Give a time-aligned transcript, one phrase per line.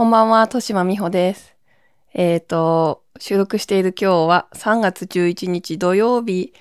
[0.00, 1.54] こんばんは、としまみほです。
[2.14, 6.54] えっ、と、収録している今日は3月11日土曜日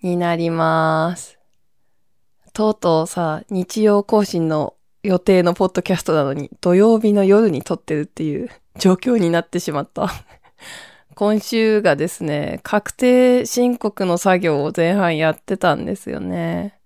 [0.00, 1.38] になります。
[2.54, 10.08] とうとうさ、日曜更新の予定のポッドキャストなのに土曜日の夜に撮ってるっていう状況になってしまった。
[11.14, 16.80] 今週がですね、確定申告の作業を前半やってたんですよね。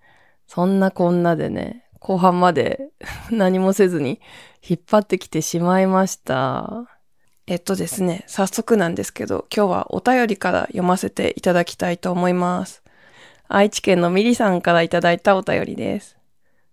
[0.48, 2.88] そんなこんなでね、後半まで
[3.30, 4.20] 何もせずに
[4.62, 6.86] 引っ張ってきてしまいました。
[7.46, 12.82] えっとですね、早速なんですけど、今日はお便りから読ませていただきたいと思います。
[13.48, 16.16] 愛知県のミリさんからいただいたお便りです。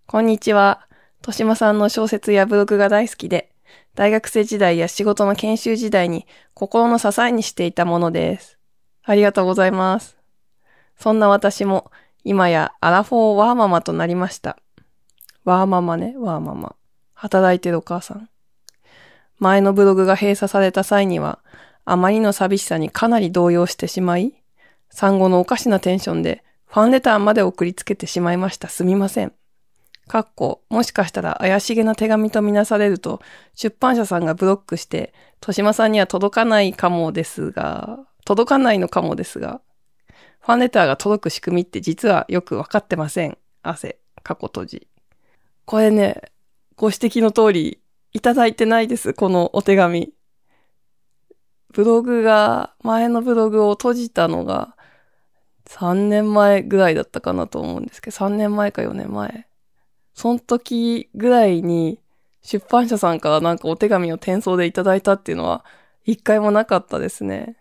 [0.06, 0.86] こんにちは。
[1.22, 3.50] としまさんの小説やブログが大好きで、
[3.94, 8.58] 大学生時代や仕事の研修時代に心の支えにしていたものです。
[9.02, 10.16] ありがとうございます。
[10.96, 11.90] そんな私も
[12.22, 14.58] 今やアラフォーワーママとなりました。
[15.44, 16.76] ワーママね、ワーママ。
[17.18, 18.28] 働いてるお母さん。
[19.38, 21.40] 前のブログが閉鎖された際には、
[21.84, 24.34] あまりの寂しさにかなり動揺してしまい、
[24.90, 28.68] 産後のおかしなテンションでファンレターまで送りつけてしまいました。
[28.68, 29.32] すみません。
[30.06, 33.20] かっこ、もしかしたら怪しげな手紙とみなされると、
[33.54, 39.60] 出版社さんがブロックして、豊島さんには届かないかもですが、届かないのかもですが、
[40.40, 43.36] ファンレターが届く仕組みって実はよくわかってません。
[43.62, 44.88] 汗、過去閉じ。
[45.64, 46.22] これね、
[46.78, 47.80] ご指摘の通り、
[48.12, 50.12] いただいてないです、このお手紙。
[51.72, 54.76] ブログが、前のブログを閉じたのが、
[55.66, 59.48] 3年前ぐらいだったかなと思うんですけど、3年前か4年前。
[60.14, 62.00] その時ぐらいに、
[62.42, 65.64] 出版社さんからなんかお手紙を転送でいただいたっていうのは、
[66.04, 67.56] 一回もなかったですね。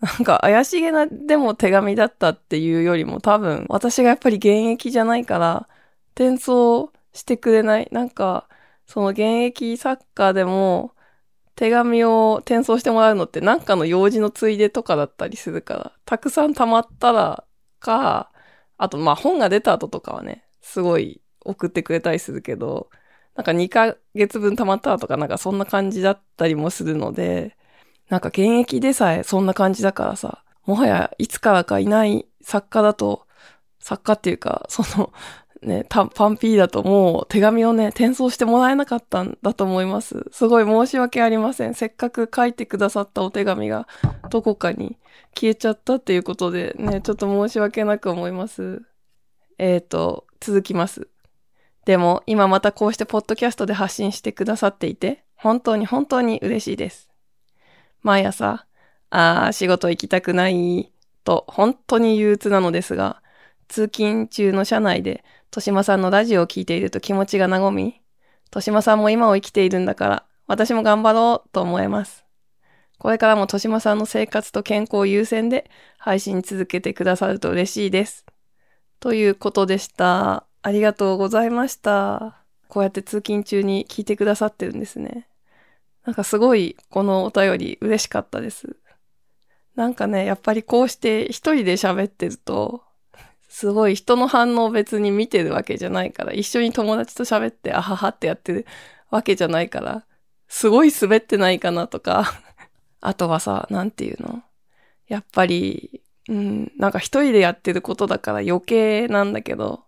[0.00, 5.66] なんか怪しげなでも手紙だったっていうよりも多分私がやっぱり現役じゃないから
[6.14, 7.88] 転送してくれない？
[7.92, 8.48] なんか
[8.86, 10.92] その現役作家でも
[11.54, 17.44] 手紙を転送してもらうのってなんかの用事のついでとかだったりするからたくさん溜まったら
[17.78, 18.30] か、
[18.76, 22.90] あとまあ本が出た後とかはね、すごい送ってくれたりするけど、
[23.36, 27.56] なんか2ヶ月分溜まったとかなんかそんな感じだったりもするので、
[28.08, 33.26] なんか現役でさえそんな感じだからさ、もはやいつからかいない作家だと、
[33.80, 35.12] 作家っていうか、その、
[35.64, 36.08] ね、パン
[36.38, 40.26] ピーだともう手紙をね、転送してもらえなかったんだと思います。
[40.30, 41.74] すごい申し訳ありません。
[41.74, 43.88] せっかく書いてくださったお手紙が
[44.30, 44.98] どこかに
[45.34, 48.82] 消えちゃったっていうことでね、ちょっと申し訳なく思います。
[49.58, 51.08] えーと、続きます。
[51.84, 57.10] でも今またこうしてポッドキャストで発信してくださっていて、本当に本当に嬉しいです。
[58.02, 58.66] 毎朝、
[59.10, 60.90] ああ、仕事行きたくない、
[61.24, 63.22] と本当に憂鬱なのですが、
[63.68, 65.24] 通勤中の車内で、
[65.54, 68.02] としまさんのラジオを聞いていると気持ちが和み、
[68.50, 72.24] としまさんも今を生きているんだから、私も頑張ろうと思えます。
[72.98, 78.26] これからもとしまさんの生活と健康を優先で配信続けてくださると嬉しいです。
[78.98, 80.44] ということでした。
[80.62, 82.36] ありがとうございました。
[82.66, 85.28] こうやって通勤中に聞いてくださってるんですね。
[86.04, 88.76] なんかすごいこのお便り嬉しかったです。
[89.76, 92.82] なんかね、やっぱりこうして一人で喋ってると、
[93.54, 98.66] すごい人の反応別に見てるわけじゃないから、一緒に友達と喋ってあははってやってる
[99.10, 100.04] わけじゃないから、
[100.48, 102.32] すごい滑ってないかなとか、
[103.00, 104.42] あとはさ、なんていうの？
[105.06, 109.83] やっぱり、うん、なんか一人でやってることだから余計なんだけど、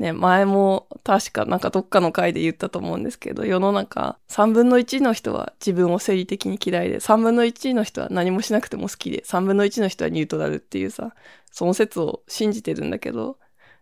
[0.00, 11.14] ね、前も確かなんかどっかの回で言ったと思うんですけど、世の中3分の1の人は自分を生理的に嫌いで、3分の1の人は何もしなくても好きで、3分の1の人はニュートラルっていうさ、
[11.52, 13.38] その説を信じてるんだけど、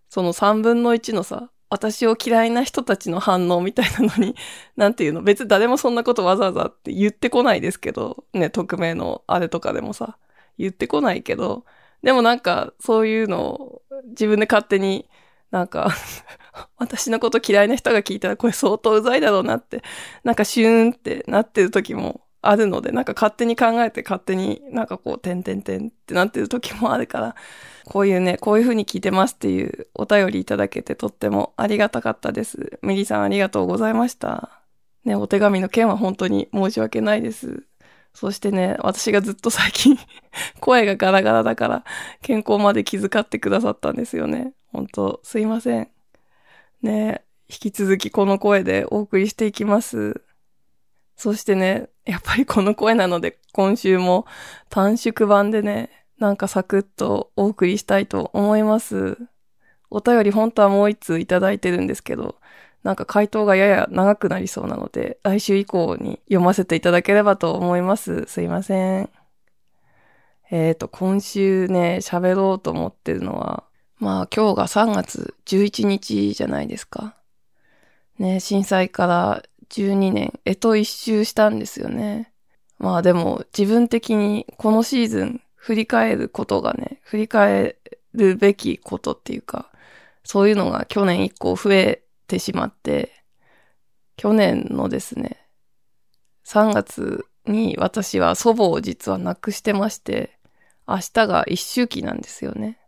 [0.08, 4.34] その3分の1のさ、私を嫌いな人たちの反応みたいなのに、
[4.76, 10.18] なんていうの、別に誰もそんなことわざわざって言ってこないですけど、ね、匿名のあれとかでもさ、
[10.58, 11.64] 言ってこないけど、
[12.02, 15.08] でもなんかそういうのを自分で勝手に
[15.50, 15.90] なんか
[16.76, 19.82] 私のこと嫌いな人が聞いたらこれ相当うざいだろうなって、
[20.24, 27.36] なんかシューンってなってる時もあるので、なんか勝手に考えて勝手になんかこう、てんてんてんってなってる時もあるから、
[27.86, 32.78] こういうね、こういう風に聞いてますっていうお便りいただけてとってもありがたかったです。
[32.82, 34.50] ミリさんありがとうございました。
[35.04, 37.64] ね、お手紙の件は本当に申し訳ないです。
[38.14, 39.98] そしてね、私がずっと最近
[40.60, 41.84] 声がガラガラだから
[42.22, 44.54] 健康まで気遣ってくださったんですよね。
[44.72, 45.88] 本当すいません。
[46.82, 50.22] ね、引き続きこの声でお送りしていきます。
[51.16, 54.26] そしてね、やっぱりこの声なので今週も
[54.68, 59.18] 短縮版でね、なんかサクッとお送りしたいと思います。
[59.90, 62.36] お便り本当はもう一通いただいてるんですけど、
[62.82, 68.24] なんか回答がやや長くなりそうなので、来週以降に読ませていただければと思います。
[68.26, 69.10] すいません。
[70.50, 73.64] えっ、ー、と、今週ね、喋ろうと思ってるのは、
[73.98, 77.16] まあ今日が3月11日じゃないですか。
[78.18, 82.32] ね、震災から12年、えと一周したんですよね。
[82.78, 87.76] まあでも自分的にこのシーズン振り返ることがね、振り返
[88.14, 89.70] るべきことっていうか、
[90.24, 93.12] そういうのが去年以降増えてしまって、
[94.16, 95.48] 去年のですね、
[96.44, 100.38] 3月に私は祖母を実は亡くしてまして、
[100.86, 102.78] 明日が一周期なんですよね。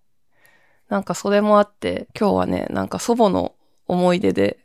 [0.90, 3.54] なんかそれもあって、今日はね、なんか祖母の
[3.86, 4.58] 思い出で、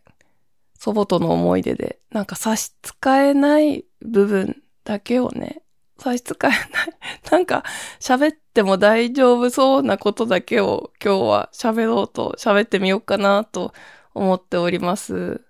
[0.77, 5.61] 祖母との思い出で、なんか差し支えない部分だけをね、
[5.99, 6.59] 差し支えない。
[7.31, 7.63] なんか
[7.99, 13.73] 喋っても大丈夫そうなことだけを今日は喋ろうと喋ってみようかなと
[14.15, 15.41] 思っております。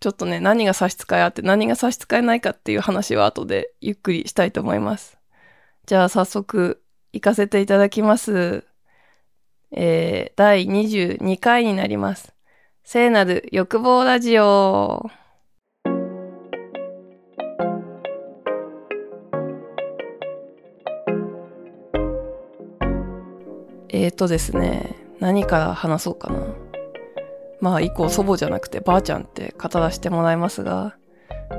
[0.00, 5.16] ちょっとね、何が差し支えあって何が差し支えないかっていう話は後でゆっくりしたいと思います。
[5.86, 8.65] じゃあ早速行かせていただきます。
[9.72, 12.32] えー、第22回になります。
[12.84, 15.10] 聖なる欲望ラジオ。
[23.88, 26.46] えーとですね、何から話そうかな。
[27.60, 30.96] まあ、以降祖母じゃなくてばあちゃんって語らせてもらいますが、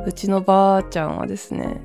[0.06, 1.82] うちのばあちゃんはですね、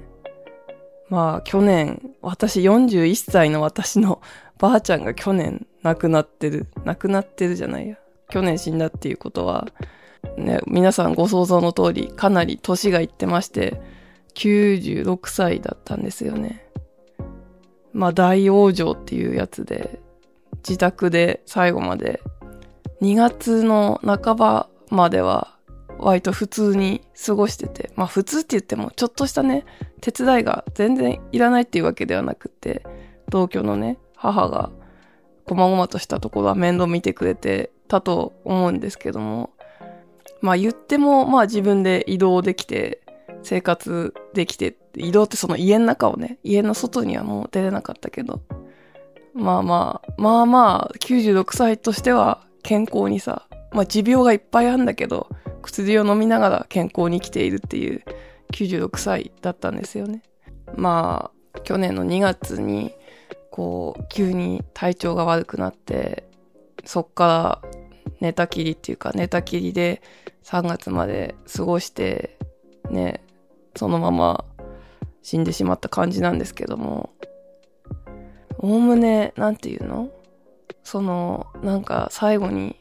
[1.09, 4.21] まあ、去年、私41歳の私の
[4.59, 6.67] ばあちゃんが去年亡くなってる。
[6.85, 7.97] 亡くなってるじゃないや。
[8.31, 9.69] 去年死んだっていうことは、
[10.37, 13.81] ね、皆さんご想像の通り、かなり年がいってまして、
[14.35, 16.67] 96歳だったんですよね。
[17.93, 20.01] まあ、大往生っていうやつで、
[20.67, 22.23] 自宅で最後まで、
[23.03, 25.57] 2月の半ばまでは
[25.99, 29.65] 割と普通に過ごしてて、まあ普通って言ってもちょっとしたね、
[30.01, 32.85] 手伝いが全然いらないっていうわけではなくて、
[33.29, 34.71] 同居のね、母が
[35.47, 39.51] 細々としたところは面倒見てくれてたと思うんですけども、
[40.41, 43.03] まあ言ってもまあ自分で移動できて、
[43.43, 48.43] 生活できて、移動ってその家の中をね、家の外にはもう出れなかったけど、
[49.35, 55.29] まあまあ、まあまあ、96歳としては健康にさ、まあ持病がいっぱいあるんだけど、
[55.63, 58.03] 薬を飲みながら健康に生きているっていう
[58.53, 60.23] 96歳だったんですよね。
[60.77, 62.93] まあ、去年の2月に、
[63.53, 66.29] こう、急に体調が悪くなって、
[66.85, 67.69] そっから
[68.21, 70.03] 寝たきりっていうか、寝たきりで
[70.43, 72.39] 3月まで過ごして、
[72.91, 73.23] ね、
[73.77, 74.45] そのまま
[75.23, 77.11] 死んでしまった感じなんですけども、
[78.59, 80.09] おおむね、なんていうの？
[80.83, 82.77] その、なんか最後に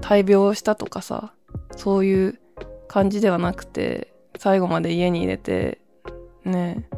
[0.00, 1.34] 大病したとかさ、
[1.76, 2.40] そういう
[2.88, 5.80] 感じではなくて、最後まで家に入れて、
[6.44, 6.88] ね、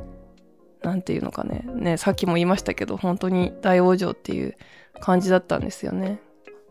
[0.83, 4.57] なんていうのかね、ね、さっきも言いましたけど、本当に大往生っていう
[5.01, 6.21] 感じだったんですよね。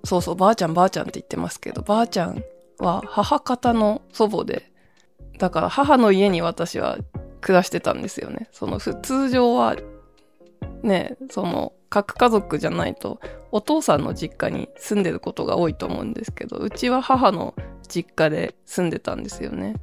[0.03, 2.43] そうそう、ばあちゃんばあちゃんって言ってますけど、ばあちゃん
[2.79, 4.71] は母方の祖母で、
[5.37, 6.97] だから母の家に私は
[7.41, 8.47] 暮らしてたんですよね。
[8.51, 9.75] その普通常は
[10.83, 13.19] ね、その、核家族じゃないと、
[13.51, 17.53] お父さんの実家に住んでることが多いと思うんですけど、うちは母の
[17.87, 19.75] 実家で住んでたんですよね。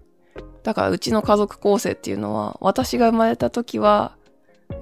[0.62, 4.16] だからうちの家族構成っていうのは、私が生まれた時は、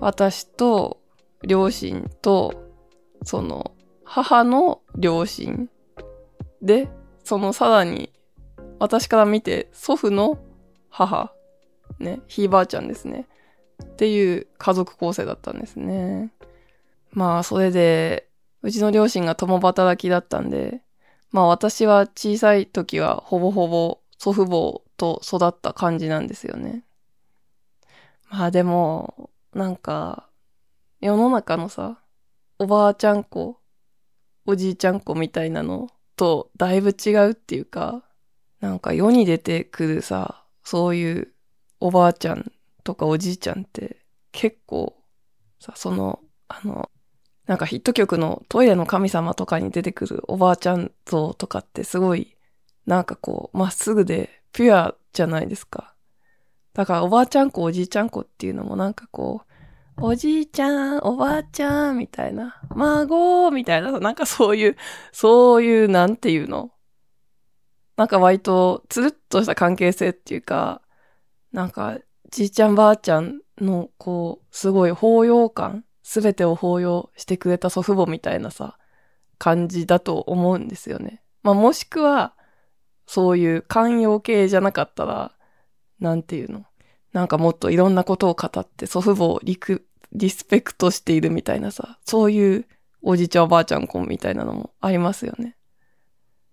[0.00, 1.00] 私と
[1.42, 2.54] 両親と、
[3.24, 3.72] その、
[4.04, 5.68] 母の両親
[6.62, 6.88] で、
[7.24, 8.12] そのさらに、
[8.78, 10.38] 私から見て祖父の
[10.90, 11.32] 母、
[11.98, 13.26] ね、ひいばあちゃんですね。
[13.82, 16.32] っていう家族構成だったんですね。
[17.10, 18.28] まあ、それで、
[18.62, 20.82] うちの両親が共働きだったんで、
[21.30, 26.84] まあ私は小さい時はほぼほぼ祖父母と育った感じなんですよね。
[28.30, 30.28] まあでも、なんか、
[31.00, 32.02] 世の中のさ、
[32.58, 33.58] おばあちゃん子、
[34.44, 38.04] おじいちゃん子みたいなのとだいぶ違うっていうか、
[38.60, 41.32] なんか世に出てくるさ、そういう
[41.80, 42.52] おばあちゃん
[42.84, 44.94] とかおじいちゃんって結構
[45.58, 46.90] さ、その、あの、
[47.46, 52.36] なんかヒット曲のトイレの神様とかに出てくるおばあちゃん像とかってすごい、
[52.84, 55.95] なんかこう、まっすぐでピュアじゃないですか。
[56.76, 59.40] だからおばあちゃん子おじいちゃん子っていうのもなんかこ
[59.98, 64.76] う、おじいちゃん、おばあちゃん、みたいな、孫、みたいな、なんかそういう、
[65.10, 66.70] そういう、なんていうの？
[67.96, 70.82] なんか割と、つるっとした関係性っていうか、
[71.50, 71.96] なんか、
[72.30, 78.76] じいちゃんばあちゃんの、こう、すごい包容感、すべてを包容してくれた祖父母みたいなさ、
[79.38, 81.22] 感じだと思うんですよね。
[81.42, 82.34] まあ、もしくは、
[83.06, 85.32] そういう寛容系じゃなかったら、
[86.00, 86.64] なんていうの？
[87.12, 92.66] なんかもっといろんなことを語って祖父母をリク、リスペクトしているみたいなさ、そういう
[93.02, 95.56] おじいちゃんおばあちゃん子みたいなのもありますよね。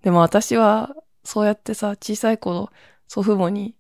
[0.04, 2.70] でも私は、そうやってさ、小さい頃、
[3.08, 3.76] 祖父母に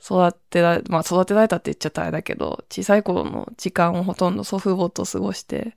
[0.00, 5.74] 育てられ、まあ育てられたって言っちゃったあれだけど、小さい頃の時間をほとんど祖父母と過ごして、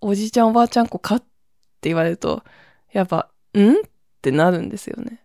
[0.00, 1.26] おじいちゃんおばあちゃん子かって
[1.82, 2.42] 言われると、
[2.92, 3.72] やっぱ、ん？
[3.72, 3.74] っ
[4.22, 5.22] てなるんですよね。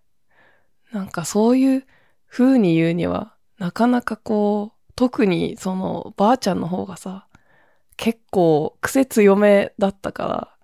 [0.91, 1.85] なんかそういう
[2.31, 7.27] 風に言うには、なかなかこう、特にそのばあちゃんの方がさ、
[7.97, 10.55] 結構癖強めだったか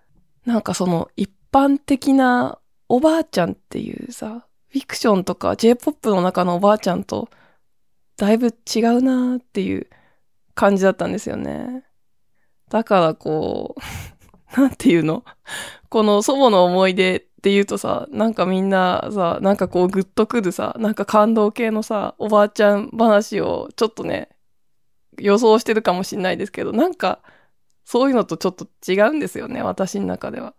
[0.45, 2.57] ら、なんかその一般的な
[2.87, 7.29] おばあちゃんっていうさ、フィクションとか J-POP の中のおばあちゃんと
[8.15, 9.87] だいぶ違うなーっていう
[10.55, 11.83] 感じだったんですよね。
[12.69, 13.81] だからこう、
[14.59, 15.25] なんていうの？
[15.89, 24.29] この祖母の思い出って言うとさ、なんかみんなさ、なんかこうグッとくるさ、なんか感動系のさ、おばあちゃん話をちょっとね、
[25.19, 27.21] 予想してるかもしんないですけど、なんか、
[27.85, 30.55] そういうのとちょっと違うんですよね、私の中では。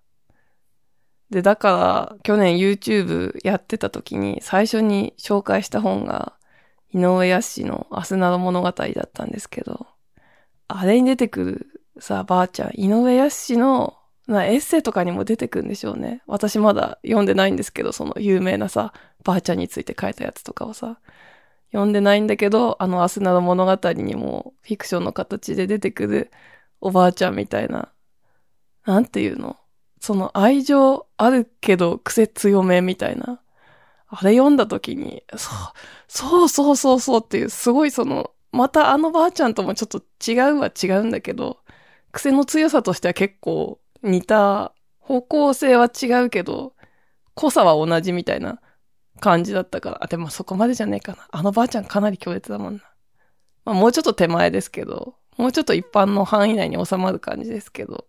[1.31, 6.35] で、だから、去年 YouTube やってた時に、最初に紹介した本が、
[6.95, 9.89] 井上康のアスナの物語だったんですけど、
[10.69, 13.98] あれに出てくるさ、ばあちゃん、井上康の
[14.29, 16.23] なエッセイとかにも出てくるんでしょうね。
[16.27, 18.93] 私まだ読んでないんですけど、その有名なさ、
[19.25, 21.01] ばあちゃんについて書いたやつとかをさ、
[21.73, 26.31] 読んでないんだけど、あのアスナの物語にもフィクションの形で出てくる
[26.81, 27.91] おばあちゃんみたいな、
[28.85, 29.57] なんていうの？
[30.01, 33.41] その愛情あるけど癖強めみたいな。
[34.11, 35.55] あれ読んだ時に、そう、
[36.09, 41.59] そうそうそうそうっていう、すごいその、またあのばあちゃんともちょっと違うは違うんだけど、
[42.13, 46.75] 癖の強さとしては結構似た、方向性は違うけど、
[47.35, 48.61] 濃さは同じみたいな
[49.21, 50.05] 感じだったから。
[50.05, 51.27] あ、でもそこまでじゃねえかな。
[51.31, 52.83] あのばあちゃんかなり強烈だもんな。
[53.65, 58.07] まあもうちょっと手前ですけど、もうちょっと一般の範囲内に収まる感じですけど、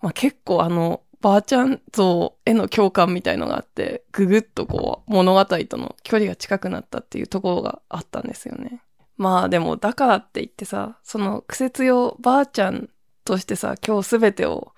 [0.00, 8.82] まあ結構あの、ばあちゃん像への共感みたいのがあって、ぐぐっとこう、物語との距離が近くなったっていうところがあったんですよね。
[9.16, 12.88] まあでも、だからって言ってさ、その苦節用ばあちゃん
[13.24, 14.73] としてさ、今日すべてを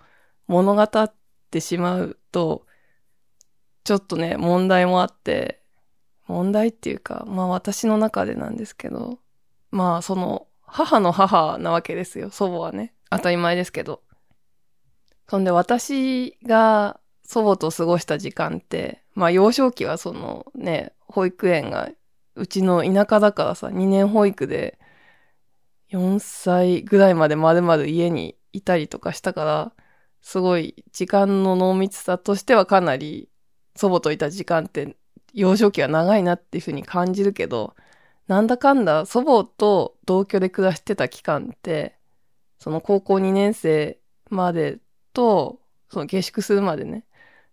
[0.46, 1.14] 物語っ
[1.50, 2.66] てしまうと、
[3.84, 5.62] ちょっとね、問題もあって、
[6.26, 9.18] 問題っていうか、まあ私の中でなんですけど、
[9.70, 12.94] まあその、母の母なわけですよ、祖母はね。
[13.10, 14.02] 当たり前ですけど。
[15.28, 21.90] そんで私が祖母と過ごした時間って、まあ幼少期はそのね、保育園が
[22.34, 24.78] うちの田舎だからさ、2年保育で
[25.90, 29.72] 4歳ぐらいまでまるまる家にいたりとかしたから、
[30.26, 33.28] すごい時間の濃密さとしてはかなり
[33.76, 34.96] 祖母といた時間って
[35.32, 37.76] 幼少期は長いなっていうふうに感じるけど、
[38.26, 41.96] なんだかんだ祖母と同居で暮らしてた期間って、
[42.58, 44.78] その高校2年生まで
[45.12, 45.60] と、
[45.92, 47.04] その下宿するまでね、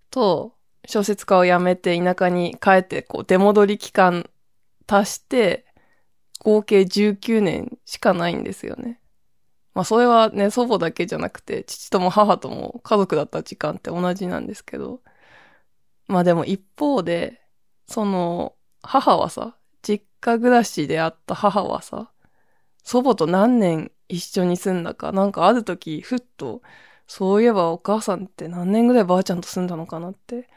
[0.10, 0.56] と、
[0.88, 4.28] 小説家を辞めて田舎に帰って、こう、出戻り期間
[4.88, 5.68] 足して、
[6.40, 9.00] 合計19年しかないんですよね。
[9.74, 15.02] まあそれはね、祖母だけじゃなくて、父とも母とも家族だった時間って同じなんですけど、
[16.08, 17.42] まあでも一方で、
[17.88, 22.12] その、母はさ、実家暮らしであった母はさ、
[22.84, 26.62] 祖母と何年一緒に住んだか、なんかある時、ふっと、
[27.08, 30.50] そういえばお母さんって何年ぐらいばあちゃんと住んだのかなって、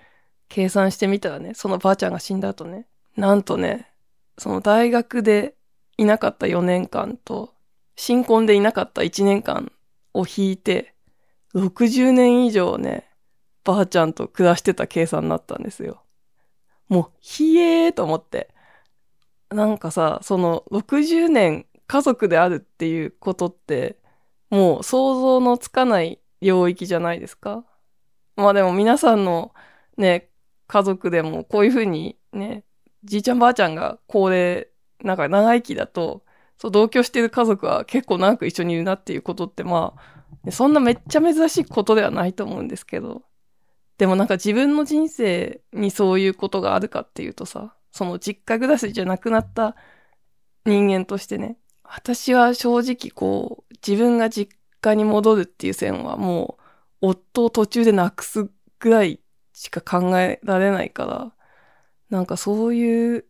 [0.49, 3.93] 計算してみたらね、そのばあちゃんが死んだ後ね、なんとね、
[4.39, 5.57] その大学で
[5.99, 7.55] いなかった4年間と、
[7.97, 9.73] 新婚でいなかった1年間
[10.15, 10.95] を引いて、
[11.55, 13.09] 60年以上ね、
[13.65, 16.03] ばあちゃんと暮らしてた計算になったんですよ。
[16.89, 18.55] もう、ひえーと思って。
[19.51, 23.99] なんかさ、その60年家族であるっていうことって、
[24.51, 27.65] もう想像のつかない領域じゃないですか。
[28.37, 29.55] まあでも皆さんの
[29.97, 30.31] ね、
[30.67, 32.65] 家族でもこういうふうにね、
[33.05, 34.69] じいちゃんばあちゃんが高齢、
[35.03, 36.25] なんか長生きだと、
[36.59, 39.95] そう、同居してる家族は結構長く一緒にいるなっていうことって、ま
[40.47, 43.23] あ、そんなめっちゃ珍しいことではないと思うんですけど、
[43.99, 49.75] でもなんか自分の人生にそういうことがあるかっていうとさ、その実家暮らしじゃなくなった
[50.65, 56.59] 人間としてね、私は正直こう、自分が実家に戻るっていう線はも
[57.01, 59.21] う、夫を途中で亡くすぐらい
[59.53, 61.33] しか考えられないから、
[62.11, 63.25] なんかそういう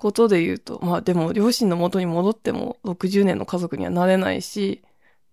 [0.00, 4.82] ことで言うと、まあでも両親の元に戻っても60年の家族にはなれないし、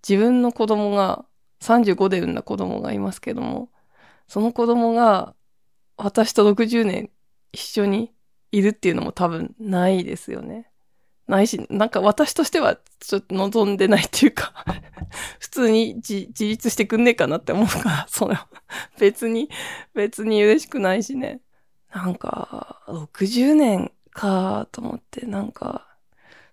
[0.07, 1.23] 自分の子供が
[1.61, 3.69] 35で産んだ子供がいますけども、
[4.27, 5.33] その子供が
[5.95, 7.09] 私と60年
[7.53, 8.11] 一緒に
[8.51, 10.69] いるっていうのも多分ないですよね。
[11.27, 14.65] ないし、なんか私としてはちょっと望んでないっていうか
[15.39, 18.37] 普通に自立してくんねえかなって思うから、 それ
[18.99, 19.49] 別に、
[19.93, 21.39] 別に嬉しくないしね。
[21.93, 25.87] なんか、60年かと思って、なんか、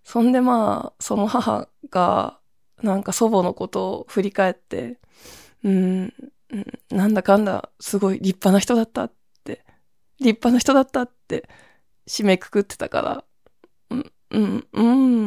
[0.04, 2.38] そんでまあ、その母が、
[2.82, 5.00] なんか祖母のことを振り返って、
[5.62, 6.12] うん、
[6.90, 9.12] なんだかんだ、すごい立派な人だったっ
[9.44, 9.64] て、
[10.20, 11.48] 立派な人だったって
[12.06, 13.24] 締めくくってたから、
[13.90, 14.82] うん、うん、う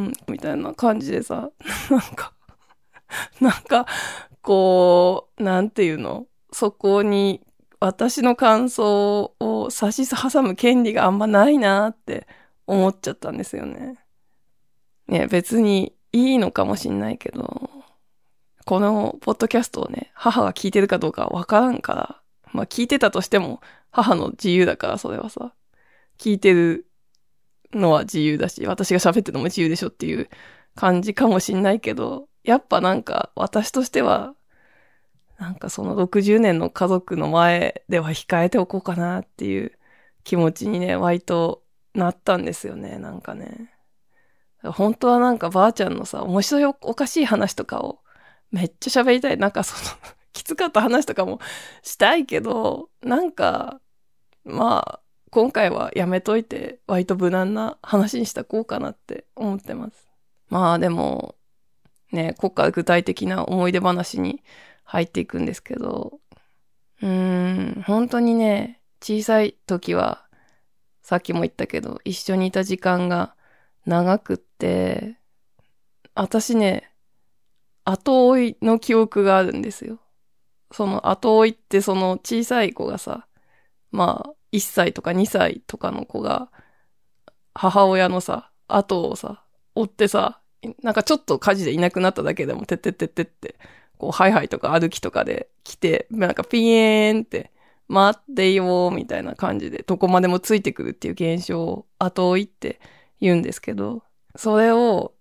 [0.10, 1.50] ん、みたいな感じでさ、
[1.90, 2.34] なんか、
[3.42, 3.88] なんか、
[4.42, 6.28] こう、なんていうの？
[6.52, 7.42] そこに
[7.80, 12.28] 私の感想を差し挟む権利があんまないなって
[12.66, 13.98] 思っちゃったんですよね。
[15.08, 17.70] ね、別にいいのかもしんないけど、
[18.66, 25.54] このポッドキャストをね、母が聞いてるかどうかわからんから、まあ聞いてたとしても母の自由だから、それはさ、
[26.18, 26.88] 聞いてる
[27.74, 30.30] のは自由だし、私が喋ってるのも自由でしょっていう
[30.76, 34.34] 感じかもしんないけど、やっぱなんか私としては、
[35.38, 39.78] なんかその60年の家族の前では控えておこうかなっていう
[40.24, 41.64] 気持ちにね、割と
[41.94, 43.72] なったんですよね、なんかね。
[44.64, 48.00] 本当はなんかばあちゃんのさ、面白いおかしい話とかを
[48.52, 49.38] めっちゃ喋りたい。
[49.38, 49.98] なんかその
[50.34, 51.40] きつかった話とかも
[51.84, 53.80] したいけど、なんか、
[54.44, 60.08] まあ、今回はやめといて、割と無難な話にしたこうかなって思ってます。
[60.50, 61.36] まあでも、
[62.12, 64.42] ね、こっから具体的な思い出話に
[64.88, 66.20] 入っていくんですけど、
[67.02, 70.26] うーん、本当にね、小さい時は、
[71.04, 73.36] さっきも言ったけど、一緒にいた時間が
[73.86, 75.20] 長くって、
[76.16, 76.92] 私ね、
[77.84, 80.00] 後追いの記憶があるんですよ。
[80.72, 83.28] その後追いってその小さい子がさ、
[83.92, 86.50] まあ、1歳とか2歳とかの子が、
[87.54, 89.44] 母親のさ、後をさ、
[89.76, 90.42] 追ってさ、
[90.82, 93.56] なんかちょっと火事でいなくなっただけでも、てってってってって、
[93.98, 97.52] こう、ハイハイとか歩きとかで来て、なんかピーンって、
[97.88, 102.80] 待ってよーみたいな感じで、どこまでもついてくるっていう現象を後追いって
[103.22, 104.04] 言うんですけど、
[104.36, 105.14] それを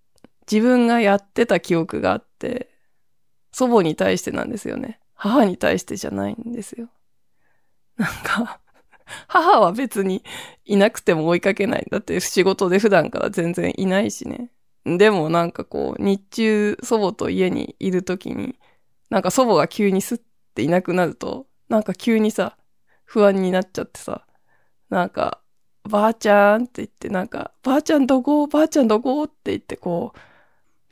[0.50, 2.70] 自分がやってた記憶があって、
[3.52, 4.98] 祖母に対してなんですよね。
[5.14, 6.88] 母に対してじゃないんですよ。
[7.96, 8.60] なんか
[9.28, 10.22] 母は別に
[10.64, 11.86] いなくても追いかけない。
[11.90, 14.50] だって仕事で普段から全然いないしね。
[14.84, 18.56] でもなんかこう、日中祖母と家にいるときに、
[19.10, 20.20] なんか祖母が急にスッ
[20.54, 22.56] ていなくなると、なんか急にさ、
[23.04, 24.26] 不安になっちゃってさ、
[24.90, 25.40] なんか、
[25.84, 28.46] ばあちゃんって言って、なんか、ばあちゃんどこ？
[28.46, 29.24] ばあちゃんどこ？
[29.24, 30.12] って言ってこ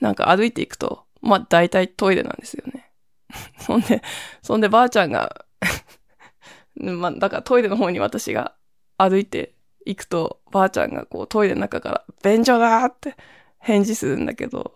[0.01, 2.91] う、なんか歩いていくと、まあ大体トイレなんですよね。
[3.59, 4.03] そんで、
[4.43, 5.47] そんでばあちゃんが
[6.77, 8.55] まあ、だからトイレの方に私が
[8.99, 9.55] 歩いて
[9.87, 13.17] 行くと、ばあちゃんがこうトイレの中から、便所だって
[13.59, 14.75] 返事するんだけど、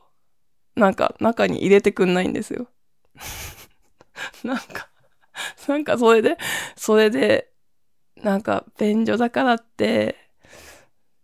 [0.75, 2.69] なんか中に入れてくんないんですよ。
[4.45, 4.89] なんか、
[5.67, 6.37] なんかそれで、
[6.77, 7.53] それで、
[8.17, 10.17] なんか便所だからって、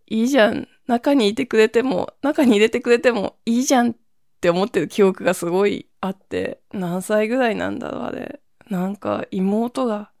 [0.07, 0.67] いいじゃん。
[0.87, 3.95] 中にいてくれても、中に入れてくれてもいいじゃんっ
[4.39, 8.41] て思ってる記憶がすごいあって、何歳ぐらいなんだろう、あれ。
[8.69, 10.11] なんか妹が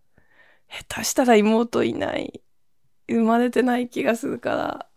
[0.69, 2.41] 下手したら妹いない。
[3.07, 4.89] 生まれてない気がするから。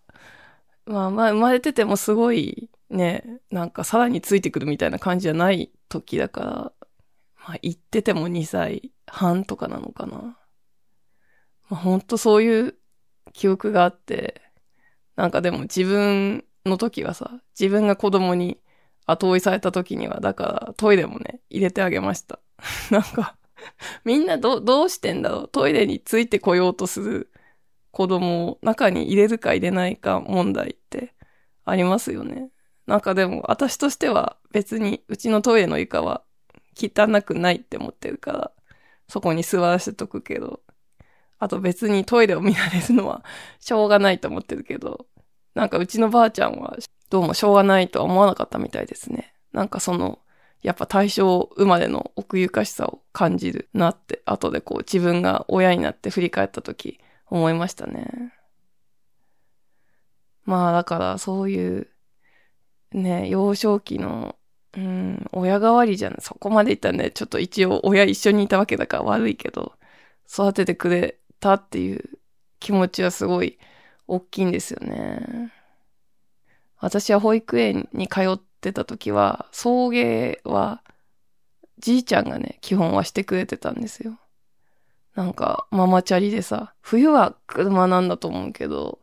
[0.86, 6.72] まあまあ、生まれててもすごいね、なんかさらについてくるみたいな感じじゃない時だから、
[7.46, 10.38] まあ言ってても2歳半とかなのかな。
[11.68, 12.74] まあほんとそういう
[13.32, 14.40] 記憶があって、
[15.16, 18.58] なんかでも自分の時はさ、自分が子供に
[19.06, 22.40] 後追いされた時には、だからトイレもね、入れてあげました。
[22.90, 23.36] なんか、
[24.04, 25.48] みんなど、どうしてんだろう？
[25.48, 27.32] トイレについてこようとする
[27.90, 31.14] 子供を中に入れるか入れないか問題って
[31.64, 32.50] ありますよね。
[32.88, 36.22] なんかでも私としては別にうちのトイレの床は
[36.74, 38.50] 汚くないって思ってるから、
[39.08, 40.62] そこに座らせとくけど、
[41.38, 43.22] あと別にトイレを見られるのは
[43.60, 45.06] しょうがないと思ってるけど、
[45.54, 46.78] なんかうちのばあちゃんは
[47.10, 49.34] どうもしょうがないとは思わなかったみたいですね。
[49.52, 50.20] なんかその
[50.62, 58.32] やっぱ大正生まれの奥ゆかしさを感じるなって、後でこう自分が親になって振り返った時思いましたね。
[60.46, 61.88] まあだからそういう
[62.92, 64.36] ね、幼少期の、
[64.76, 66.16] うん、親代わりじゃん。
[66.20, 69.72] そこまで言ったらね、ちょっと一応親一緒にいたわけだから悪いけど、
[70.30, 72.18] 育ててくれたっていう
[72.60, 73.58] 気持ちはすごい
[74.06, 75.52] 大きいんですよね。
[76.80, 80.82] 私は保育園に通ってた時は、送迎は、
[81.78, 84.18] じいちゃんがね、基本はしてくれてたんですよ。
[85.14, 89.00] なんか、ママチャリでさ、冬は車なんだと思うけど、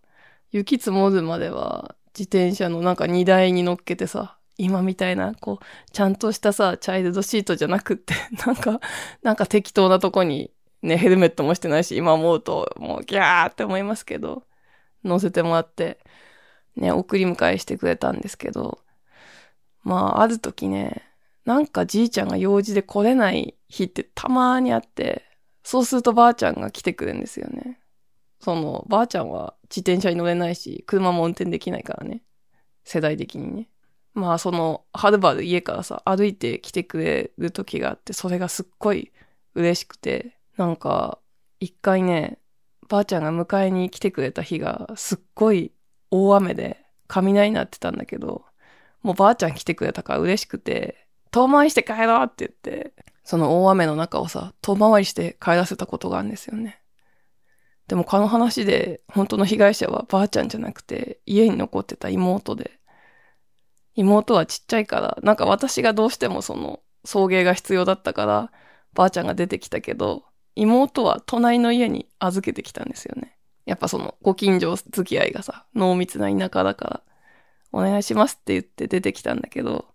[0.51, 8.13] 雪積もるまでは自転車のなんか荷台に乗っけてさ、今みたいな、こう、ちゃんとしたさ、チャイルドシートじゃなくって、
[8.45, 8.79] なんか、
[9.21, 10.51] なんか適当なとこに、
[10.81, 14.43] ね、ヘルメットもしてないし、今思うと、もうギャーって思いますけど、
[15.03, 15.99] 乗せてもらって、
[16.75, 18.79] ね、送り迎えしてくれたんですけど、
[19.83, 21.03] まあ、ある時ね、
[21.45, 25.23] なんかじいちゃんが用事で来れない日ってたまーにあって、
[25.63, 27.79] そうするとばあちゃんが来てくれるんですよね。
[28.39, 32.23] その、ばあちゃんは自転車に乗れないし、車も運転できないからね。
[32.83, 33.69] 世代的にね。
[34.13, 39.11] まあ、その、はるばる家からさ、歩いて来てくれる時があって、それがすっごい
[39.55, 41.19] 嬉しくて、なんか、
[41.59, 42.39] 一回ね、
[42.87, 45.73] ばあちゃんが迎えに来てくれた日が、すっごい
[46.11, 48.45] 大雨で、雷鳴ってたんだけど、
[49.01, 56.81] もうばあちゃん来てくれたから嬉しくて、遠回りして帰ろうって言って、その大雨の中をさ、遠回りして帰らせたことがあるんですよね。
[57.87, 62.79] でもこの話で、本当の被害者はばあちゃんじゃなくて、家に残ってた妹で、
[63.95, 68.51] 妹はちっちゃいから、なんか私がどうしてもその、送迎が必要だったから、
[68.93, 73.37] ばあちゃんが出てきたけど、妹は隣の家に預けてきたんですよね。
[73.65, 77.01] やっぱその、ご近所付き合いがさ、濃密な田舎だから、
[77.71, 79.85] お願いしますって言って出てきたんだけど、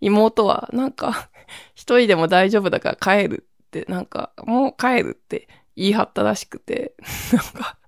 [0.00, 1.30] 妹はなんか
[1.74, 6.94] 一人でも大丈夫だから帰るって、なんか、もう帰るって言い張ったらしくて、
[7.32, 7.78] なんか、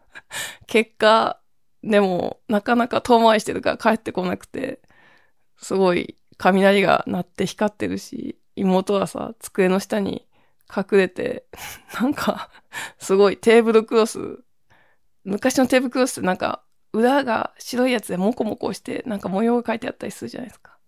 [0.66, 1.40] 結果、
[1.82, 4.80] でも、なかなか遠回りしてるから帰ってこなくて、
[5.58, 10.28] すごい雷が鳴って光ってるし、妹はさ、机の下に
[10.74, 11.46] 隠れて、
[12.00, 12.50] なんか、
[12.98, 14.40] すごいテーブルクロス、
[15.24, 20.78] 昔のテーブルクロスってなんか、裏が白いやつでモコモコして、なんか模様が書いてあったりするじゃないですか。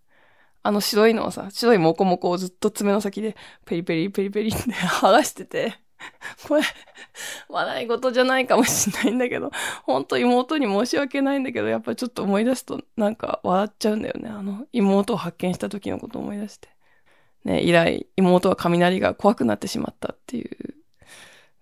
[0.65, 3.37] あの白いのをさ、白いモコモコをずっと爪の先で
[3.67, 5.82] ペリペリペリペリって剥がしてて、
[6.49, 6.62] これ、
[7.49, 9.51] 笑い事じゃないかもしんないんだけど、
[9.85, 14.29] ほんと妹に申し訳ないんだけど、やっぱちょっと思い出すとなんか笑っちゃうんだよね。
[14.29, 16.69] あの、妹を発見した時のことを思い出して。
[17.45, 20.75] ね、以来、妹は雷が怖くなってしまったっていう、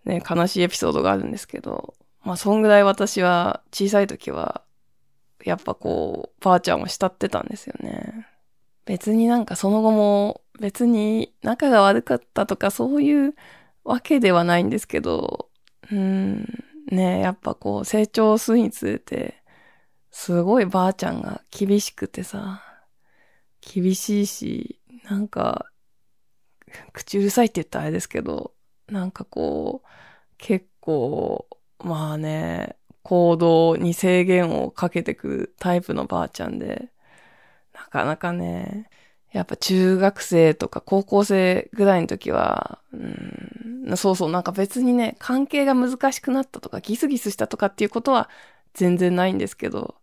[0.04, 4.62] ね、悲しいエピソードがあるんですけど、まあ、そんぐらい私は小さい時は、
[5.44, 8.26] やっぱこう、ばあちゃんを慕ってたんですよね。
[8.84, 13.34] 別になんかその後も別に仲が悪かったとかそういう
[13.90, 15.50] わけではないんですけど、
[15.90, 16.46] うん、
[16.90, 19.42] ねやっぱこう成長するにつれて、
[20.10, 22.62] すごいばあちゃんが厳しくてさ、
[23.60, 25.66] 厳しいし、なんか、
[26.92, 28.54] 口うるさいって言ったらあれですけど、
[28.86, 29.88] なんかこう、
[30.38, 31.48] 結構、
[31.78, 36.92] まあね、行動に制限をかけてくタイプのばあちゃんで、
[37.74, 38.88] なかなかね、
[39.32, 42.96] やっぱ中学生とか高校生ぐらいの時は、う
[43.92, 48.28] ん、そうそう、なんか別にね、関係が難しくなったとか、ギスギスしたとかっていうことは
[48.74, 49.94] 全然ないんですけど、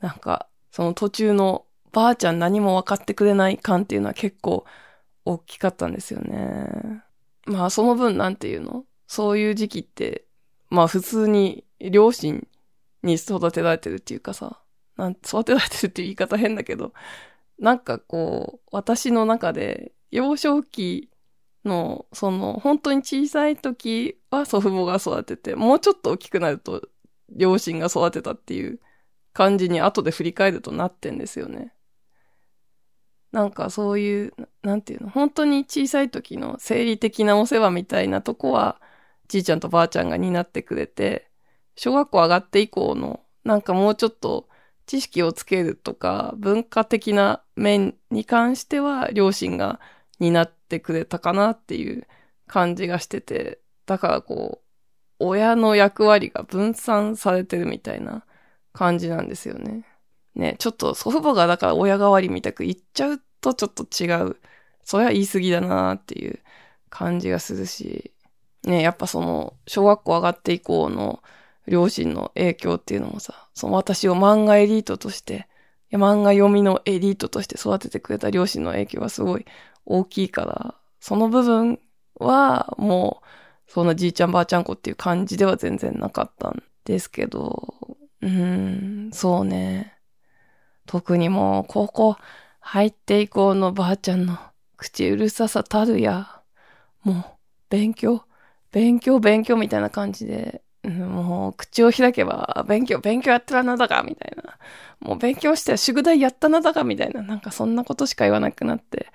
[0.00, 4.66] なんか、その途中のばあちゃん何も分かってくれない感っていうのは結構
[5.24, 7.02] 大きかったんですよね。
[7.46, 8.84] まあその分なんていうの？
[9.06, 10.26] そういう時期って、
[10.68, 12.46] まあ普通に両親
[13.02, 14.60] に育てられてるっていうかさ、
[14.98, 16.92] なん育てられてるっていう言い方変だけど、
[17.58, 21.10] なんかこう、私の中で、幼少期
[21.64, 26.82] の、その、本当に小さい時は祖父母が育てて、もうちょっと大きくなると、
[27.30, 28.80] 両親が育てたっていう
[29.32, 31.72] 感じに後で振り返るとなってんですよね。
[33.32, 38.80] なんかそういう、なんていうの、本当に小さい時の生理的なお世話みたいなとこは、
[39.28, 41.30] じいちゃんとばあちゃんが担ってくれて、
[41.74, 44.48] 小学校上がって以降の、なんかもうちょっと
[44.86, 49.80] 知識をつけるとか、文化的な面に関しては、両親が
[50.20, 52.06] 担ってくれたかなっていう
[52.46, 54.66] 感じがしてて、だからこう、
[55.18, 58.24] 親の役割が分散されてるみたいな
[58.72, 59.84] 感じなんですよね。
[60.34, 64.36] ね、ちょっと祖父母がだから親代わりみたく言っちゃうとちょっと違う。
[64.84, 66.40] それは言い過ぎだなっていう
[66.90, 68.12] 感じがするし、
[68.64, 71.22] ね、やっぱその、小学校上がって以降の
[71.68, 75.48] 両親の影響っていうのもさ、その私を漫画エリートとして、
[75.92, 79.46] 漫画読みのエリートとして育ててくれた両親の影響はすごい
[79.84, 81.78] 大きいから、その部分
[82.16, 83.26] はもう、
[83.70, 87.74] そんなじいちゃんばあちゃん子っていう感じでは全然なかったんですけど、
[88.20, 89.98] うーん、そうね。
[90.86, 92.16] 特にもう、高校
[92.60, 94.38] 入って以降のばあちゃんの
[94.76, 96.42] 口うるささたるや、
[97.02, 97.24] もう、
[97.70, 98.24] 勉強、
[98.72, 104.58] 勉強、勉強みたいな感じで、もう、口を開けば、勉強、勉強やってるなだか、みたいな。
[105.00, 107.22] もう勉強して宿題やったなだか、みたいな。
[107.22, 109.08] なんかそんなことしか言わなくなって、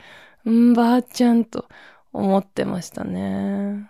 [0.50, 1.68] んばあちゃんと
[2.14, 3.90] 思ってましたね。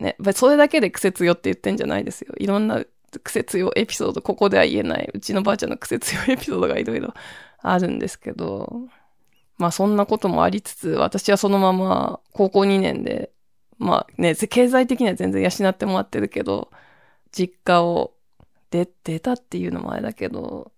[0.00, 2.34] ね、それだけで癖強って言ってんじゃないですよ。
[2.38, 2.84] いろんな
[3.22, 7.14] 癖強エピソード、ここでは言えない、うちのばあちゃんの癖強エピソードがいろいろ
[7.62, 8.88] あるんですけど、
[9.56, 13.30] まあそんなこともありつつ、私はそのまま高校2年で、
[13.78, 16.70] まあね、経済的には全然養ってもらってるけど、
[17.36, 18.14] 実家を
[18.70, 20.72] 出、出たっていうのもあれだけど、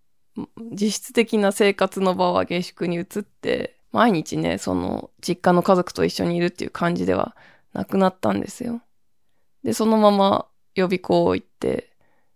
[0.72, 7.36] 実質的な生活の場は下宿に移って、毎日ね、その実家の家族と一緒にいるっていう感じでは
[7.72, 8.82] なくなったんですよ。
[9.62, 11.92] で、そのまま予備校行って、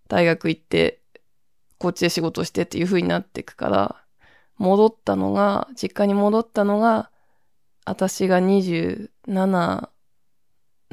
[0.09, 1.01] 大学行って、
[1.79, 3.97] こっちで仕事してっていう風になっていくから、
[4.59, 7.11] 戻ったのが、実家に戻ったのが、
[7.87, 9.89] 私が27、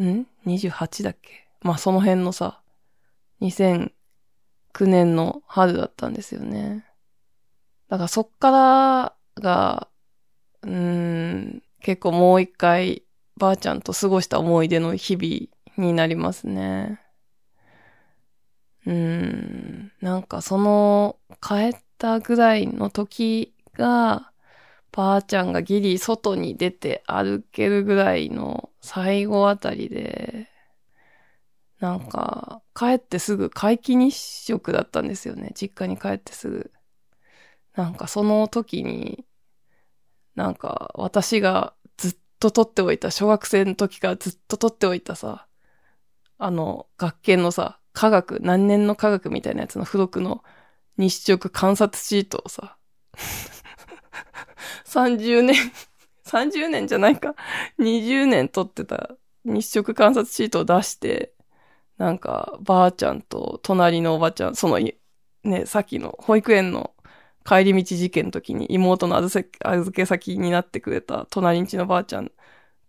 [0.02, 1.48] ん ?28 だっけ？
[1.62, 2.62] まあその辺のさ、
[3.42, 3.92] 2009
[4.82, 6.86] 年の春だったんですよね。
[7.90, 9.88] だからそっからが、
[10.64, 13.04] うん、結構もう一回
[13.38, 17.00] ばあちゃんと過ごした思い出の日々になりますね。
[18.86, 24.32] うん、なんかその帰ったぐらいの時が、
[24.92, 30.48] ばあちゃんがギリ外に出て歩けるぐらいの最後あたりで、
[31.80, 35.52] なんか、帰ってすぐ皆既日食だったんですよね。
[35.56, 36.72] 実家に帰ってすぐ。
[37.76, 39.26] なんかその時に、
[40.36, 45.48] なんか私がずっと撮っておいた、小学生の時からずっと撮っておいたさ、
[46.40, 50.44] あの、学研のさ、科学、何年の科学みたいなやつの付録の
[50.98, 52.78] 日食観察シートをさ、
[54.86, 55.56] 30年
[56.28, 57.36] 30年じゃないか
[57.80, 61.34] 20年撮ってた日食観察シートを出して、
[61.98, 64.80] なんか、ばあちゃんと隣のおばちゃん、その、
[65.44, 66.94] ね、さっきの保育園の
[67.46, 69.44] 帰り道事件の時に妹の預
[69.94, 72.32] け先になってくれた隣んちのばあちゃん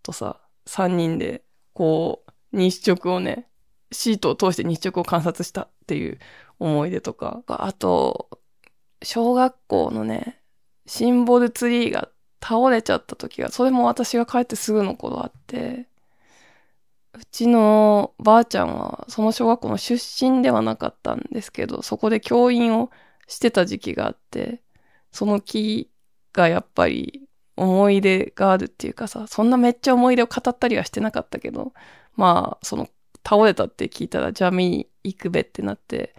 [0.02, 1.44] とさ、三人で、
[1.74, 3.48] こう、日食をね、
[3.92, 6.18] シートを通して日食を観察したっていう
[6.58, 8.28] 思い出とか、あと、
[9.02, 10.42] 小学校のね、
[10.86, 12.10] シンボルツリーが
[12.42, 15.87] 倒れちゃった時が、それも私が帰ってすぐの頃あって、
[17.18, 22.90] うちのばあちゃんはその小学校の出身ではなかったんですけど、そこで教員を
[23.26, 24.62] してた時期があって、
[25.10, 25.90] その木
[26.32, 31.72] がやっぱり思い出があるっていうかさ、そんなめっちゃ思い出を語ったりはしてなかったけど、
[32.14, 32.88] まあ、その
[33.26, 36.14] 倒れたって聞いたら、じゃあ見に行くべってなって、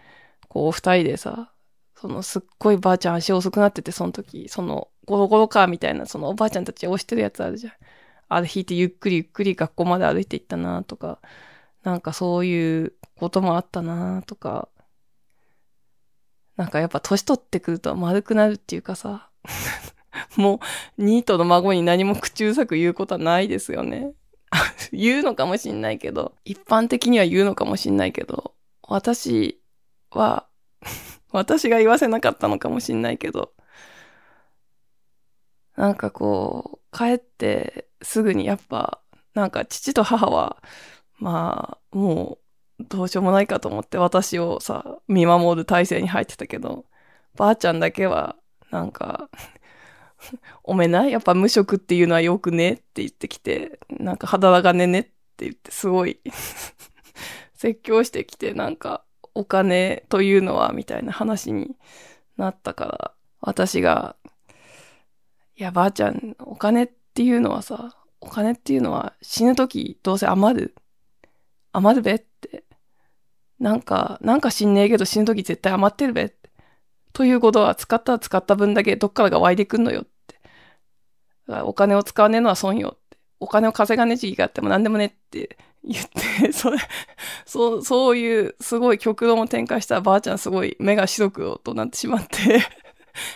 [0.50, 1.54] こう二人でさ、
[1.96, 7.74] そのすっごいばあちゃん足遅くなってて、その時、そのゴロゴロカーみたいな、そのおばあちゃんたち押してるやつあるじゃん。
[8.30, 11.20] あれ引いてゆっくりゆっくり学校まで歩いていったなとか、
[11.84, 14.70] なんかそういうこともあったなとか、
[16.56, 19.30] なんかやっぱ年取ってくると丸くなるっていうかさ、
[20.38, 20.60] も
[20.98, 24.14] う、ニートの孫に何も口うさく言うことはないですよね。
[24.92, 29.62] 言うのかもしんないけど、一般的には言うのかもしんないけど、私
[30.12, 30.48] は、
[31.32, 33.54] 私が言わせなかったのかもしんないけど、
[35.76, 39.02] なんかこう、帰ってすぐにやっぱ、
[39.34, 40.62] なんか父と母は、
[41.20, 42.40] まあ、も
[42.80, 46.86] う、どうしようもないかと思って私をさ、見守る体制に入ってたけど、
[47.36, 48.36] ばあちゃんだけは、
[48.72, 49.30] なんか
[50.64, 56.20] おめない、やっぱ無職っていうのはよくねって言ってきて、なんか肌がねねって言ってすごい
[57.54, 61.76] 説教してきて、なんかお金というのはみたいな話に
[62.38, 64.16] なったから、私が、
[65.56, 70.76] いやばあちゃん、お金ってっていうのはさ、お金っていうのは死ぬ時どうせ余る。
[71.72, 72.64] 余るべって
[73.60, 76.50] なんか、なんか死んねえけど死ぬ時絶対余ってるべって。
[77.14, 80.40] ということは使ったら使った分だけどっからが湧いてくんのよって。
[81.64, 83.18] お金を使わねえのは損よって。
[83.40, 86.78] お金を稼がねえ時期があっても何でもねって言って、 それ、
[87.46, 92.62] そう、そういうすごい極論を展開したばあちゃんすごい目が白くとなってしまって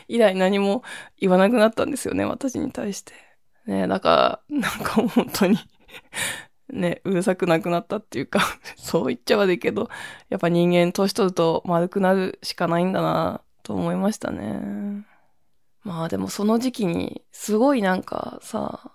[0.07, 0.83] 以来何も
[1.19, 3.13] 言わなくなったんですよね、私に対して。
[3.65, 5.57] ねだから、なんか本当に
[6.69, 8.39] ね、うるさくなくなったっていうか
[8.77, 9.89] そう言っちゃ悪いけど、
[10.29, 15.05] やっぱ人間年取ると丸くなるしかないんだなと思いましたね。
[15.83, 18.91] まあでもその時期にすごいなんかさ、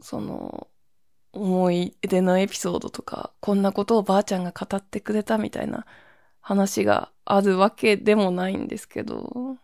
[0.00, 0.68] その
[1.32, 5.86] 思い出のエピソードとか、こんなことをばあちゃんが語ってくれたみたいな
[6.40, 9.58] 話があるわけでもないんですけど、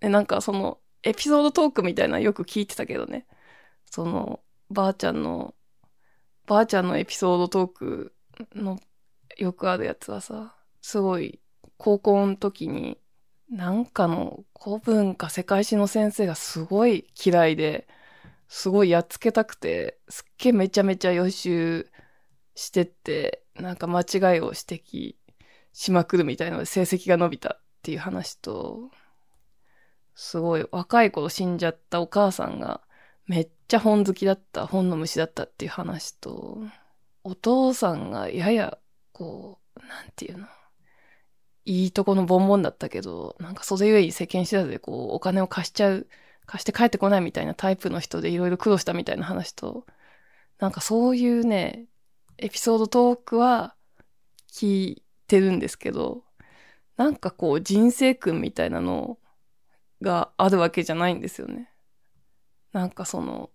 [0.00, 3.26] え、なんかそのエピソードトークみたいなよく聞いてたけどね、
[3.90, 5.54] そのばあちゃんの
[6.46, 8.14] ばあちゃんのエピソードトーク
[8.54, 8.78] の
[9.36, 11.40] よくあるやつはさ、すごい
[11.76, 12.98] 高校の時に
[13.50, 17.86] なんかの古文か世界史の先生がすごい嫌いで、
[18.48, 21.90] すごいやっつけたくて、すっげえめちゃめちゃ予習
[22.54, 25.14] してって、なんか間違いを指摘
[25.72, 28.90] しまくるみたいなので成績が伸びたっていう話と、
[30.14, 32.80] すごい若い頃死んじゃったお母さんが
[33.26, 36.62] めっちゃ本好きだった、本の虫だったっていう話と、
[37.24, 38.78] お父さんがやや、
[39.12, 40.46] こう、なんていうの、
[41.64, 46.06] いいとこのボンボンだったけど、なんかそれゆえに世間知らずでこう、お金を貸しちゃう、
[46.46, 49.84] 貸して帰ってこないみたいなタイプの人でいろいろ苦労したみたいな話と、
[50.58, 51.86] なんかそういうね、
[52.38, 53.74] エピソードトークは
[54.52, 56.22] 聞いてるんですけど、
[56.96, 59.18] なんかこう人生訓みたいなの
[60.00, 61.70] があるわけじゃないんですよね。
[62.76, 63.48] なんかその、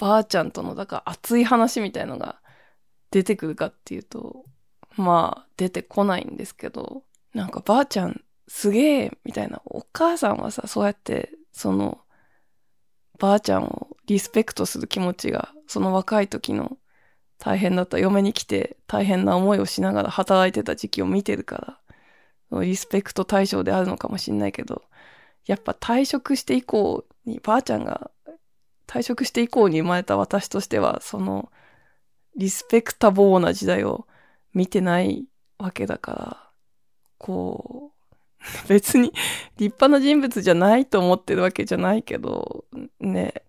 [0.00, 2.40] ばあちゃんとの、だから熱い話みたいのが
[3.12, 4.44] 出てくるかっていうと、
[4.96, 12.00] まあ出てこないんですけど、なんかばあちゃんすげえみたいな、お母さんはさ、そうやって、その、
[13.20, 16.76] ばあちゃんをリスペクトする気持ちが、その若い時の
[17.38, 21.80] 大変だった嫁に来て大変な思いをしながら働いてた時期を見てるか
[22.50, 24.82] ら、リスペクト対象であるのかもしんないけど、
[25.46, 28.10] やっぱ退職して以降に、ばあちゃんが
[28.86, 31.50] 退職して以降に生まれた私としては、その、
[32.36, 34.06] リスペクタボーな時代を
[34.52, 35.26] 見てない
[35.58, 36.50] わけだから、
[37.18, 37.94] こう、
[38.68, 39.12] 別に
[39.56, 42.64] 立派な人物じゃないと思ってるわけじゃないけど、
[43.00, 43.44] ね、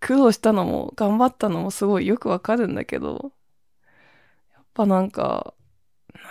[0.00, 3.32] 苦労したのも頑張ったのもすごいよくわかるんだけど、
[4.54, 5.54] やっぱなんか、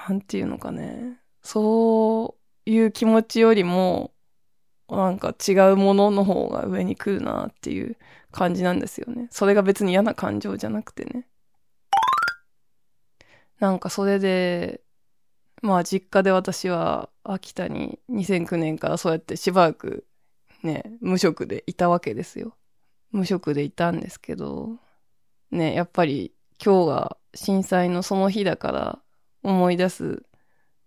[0.08, 4.13] なんていうのかね、そういう気持ちよりも、
[4.98, 7.98] なんか違うものの方が上に来るなっていう
[8.32, 9.28] 感じなんですよね。
[9.32, 11.28] それが別に嫌な感情じゃなくてね。
[13.60, 14.82] なんかそれで、
[15.62, 20.06] まあ実家で私は秋田に2009年からそうやってしばらく
[20.64, 22.56] ね、無職でいたわけですよ。
[23.12, 24.78] 無職でいたんですけど、
[25.52, 29.00] ね、やっぱり今日が震災のその日だから
[29.44, 30.24] 思い出す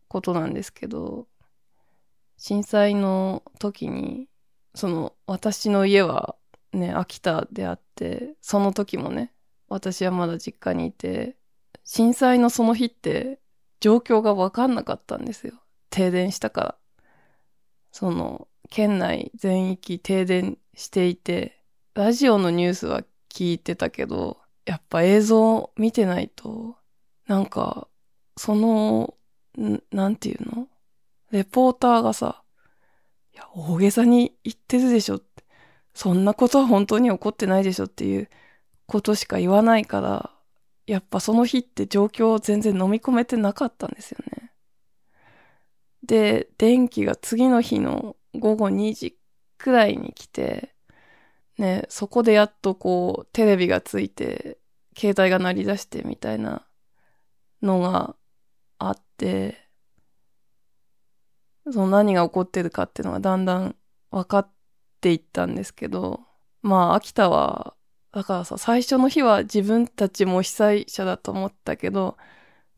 [0.09, 1.27] ことなんですけど、
[2.37, 4.29] 震災の時に、
[4.75, 6.37] その私の家は
[6.73, 9.33] ね、秋田であって、その時もね、
[9.69, 11.37] 私はまだ実家にいて、
[11.85, 13.41] 震災のその日って
[13.81, 15.55] 状況がわかんなかったんですよ。
[15.91, 16.79] 停電したから。
[17.91, 21.63] その、県内全域停電していて、
[21.95, 26.77] ラジオのニュースは聞いてたけど、やっぱ映像見てないと、
[27.27, 27.89] なんか、
[28.37, 29.15] その、
[29.91, 30.69] なんていうの？
[31.31, 32.43] レポーターがさ、
[33.35, 35.45] いや、大げさに言ってるでしょって。
[35.95, 38.29] そんなことは本当に起こってないでしょっていう
[38.87, 40.31] ことしか言わないから、
[40.87, 44.53] やっぱその日って状況を全然飲み込めてなかったんですよね。
[46.03, 49.19] で、電気が次の日の午後2時
[49.59, 50.75] くらいに来て、
[51.59, 54.59] ね、そこでやっとこう、テレビがついて、
[54.97, 56.67] 携帯が鳴り出してみたいな
[57.63, 58.17] のが
[58.79, 59.66] あって、
[61.71, 63.77] その何が起こってるかっていうのがだんだん
[64.11, 64.51] 分かっ
[65.01, 66.21] ていったんですけど、
[66.63, 67.75] まあ、秋田は、
[68.13, 72.17] だからさ、最初の日は自分たちも被災者だと思ったけど、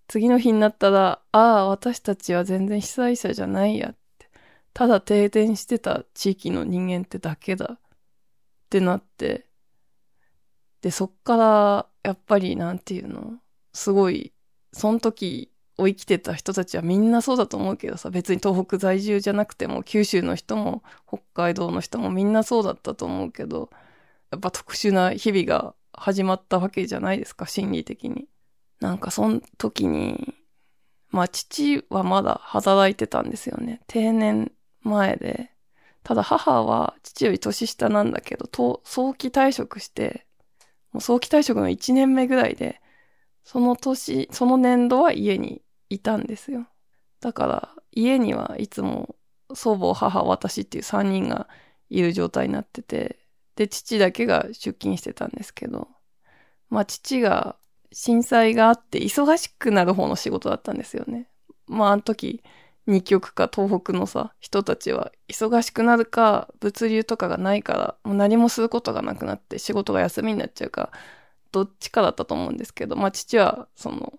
[0.08, 4.30] 次の日になったら、ああ、私たちは全然被災者じゃないやって。
[4.72, 7.74] ただ停電してた地域の人間ってだけだ。
[7.74, 7.78] っ
[8.70, 9.46] てなって。
[10.80, 13.38] で、そっから、やっぱり、なんていうの？
[13.72, 14.32] すごい、
[14.72, 23.70] その時、を生きてた人たちはみんなそうだと思うけどさ、別に東北在住じゃなくても、九州の人も、北海道の人もみんなそうだったと思うけど、
[24.30, 28.28] やっぱ特殊な日々が始まったわけじゃないですか、心理的に。
[28.80, 30.34] なんかその時に、
[31.10, 33.80] まあ父はまだ働いてたんですよね。
[33.86, 35.52] 定年前で。
[36.02, 40.26] ただ母は父より年下なんだけど、と早期退職して、
[40.92, 42.80] もう早期退職の1年目ぐらいで、
[43.44, 46.66] その年、その年度は家にいたんですよ。
[47.20, 49.16] だから家にはいつも
[49.54, 51.48] 祖母、母、私っていう3人が
[51.90, 53.18] いる状態になってて、
[53.56, 55.88] で、父だけが出勤してたんですけど、
[56.70, 57.56] まあ父が
[57.92, 61.28] 震災があって忙しくなる方の仕事だったんですよね。
[61.66, 62.42] まああの時、
[62.86, 70.90] 二極か東北のさ、人たちは忙しくなるか、物流とかがないから、もう何もすることがなくなって仕事が休みになっちゃうか、
[71.52, 74.18] どっちかだったと思うんですけど、まあ父は、その、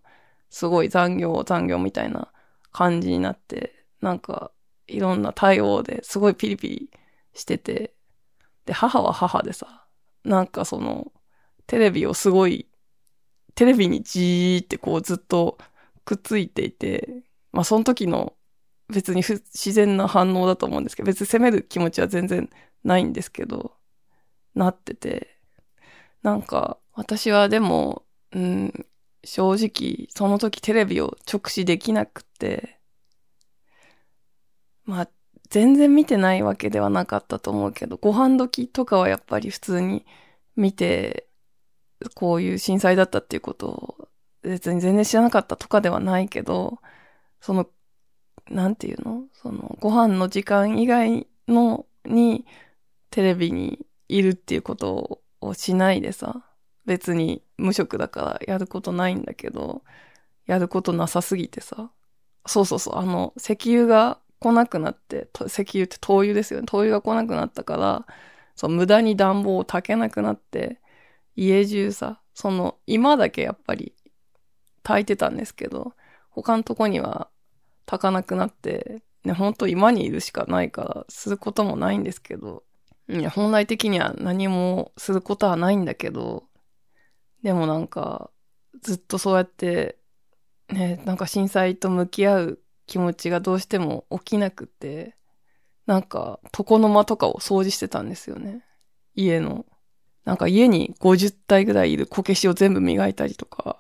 [0.49, 2.31] すごい残業、残業みたいな
[2.71, 4.51] 感じになって、なんか、
[4.87, 6.89] いろんな対応ですごいピリピリ
[7.33, 7.93] してて、
[8.65, 9.85] で、母は母でさ、
[10.23, 11.11] なんかその、
[11.67, 12.67] テレビをすごい、
[13.55, 15.57] テレビにじーってこうずっと
[16.05, 18.35] くっついていて、まあその時の
[18.89, 22.49] 別に不自然な反応だと思うんですけど、別に責める気持ちは全然
[22.83, 23.73] ないんですけど、
[24.55, 25.39] なってて、
[26.23, 28.85] なんか私はでも、うん、
[29.24, 32.80] 正直、その時テレビを直視できなくて、
[34.86, 35.09] まあ、
[35.49, 40.05] 全然見てないわけではなかったと思うけど、ご飯時とかはやっぱり普通に
[40.55, 41.28] 見て、
[42.15, 44.09] こういう震災だったっていうことを
[44.41, 46.80] 別に全然知らなかったとかではないけど、
[47.41, 47.67] その、
[48.49, 49.24] なんていうの？
[49.34, 52.45] その、ご飯の時間以外の、に、
[53.11, 56.45] テレビにいるっていうことをしないでさ、
[56.86, 59.84] 別に無職だからやることないんだけど、
[60.45, 61.91] やることなさすぎてさ。
[62.47, 66.66] そうそうそう、あの、石油が来なくなって、石油って灯油ですよね。
[66.66, 68.05] 灯油が来なくなったから、
[68.55, 70.82] そう、無駄に暖房を炊けなくなって、
[71.36, 73.93] 家中さ、その、今だけやっぱり
[74.84, 75.93] 炊いてたんですけど、
[76.30, 77.30] 他のとこには
[77.86, 82.64] 炊かなくなって、ね、ほんと今にいるしかないから、することもないんですけど、
[83.10, 86.48] いや、本来的には何もすることはないんだけど、
[87.43, 88.31] でもなんか、
[88.81, 89.97] ずっとそうやって、
[90.69, 95.15] ね、なんか震災と向き合う気持ちがどうしても起きなくて、
[95.85, 98.63] なんか、床の間とかを掃除してたんですよね。
[99.15, 99.65] 家の。
[100.23, 103.79] なんか家に50体ぐらいいるこけしを全部磨いたりとか、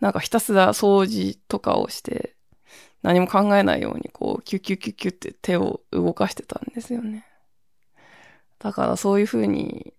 [0.00, 2.36] なんかひたすら掃除とかをして、
[3.02, 7.26] 何も考えないようにこう、キュキュキュキュって手を動かしてたんですよね。
[8.58, 9.92] だからそういう風に、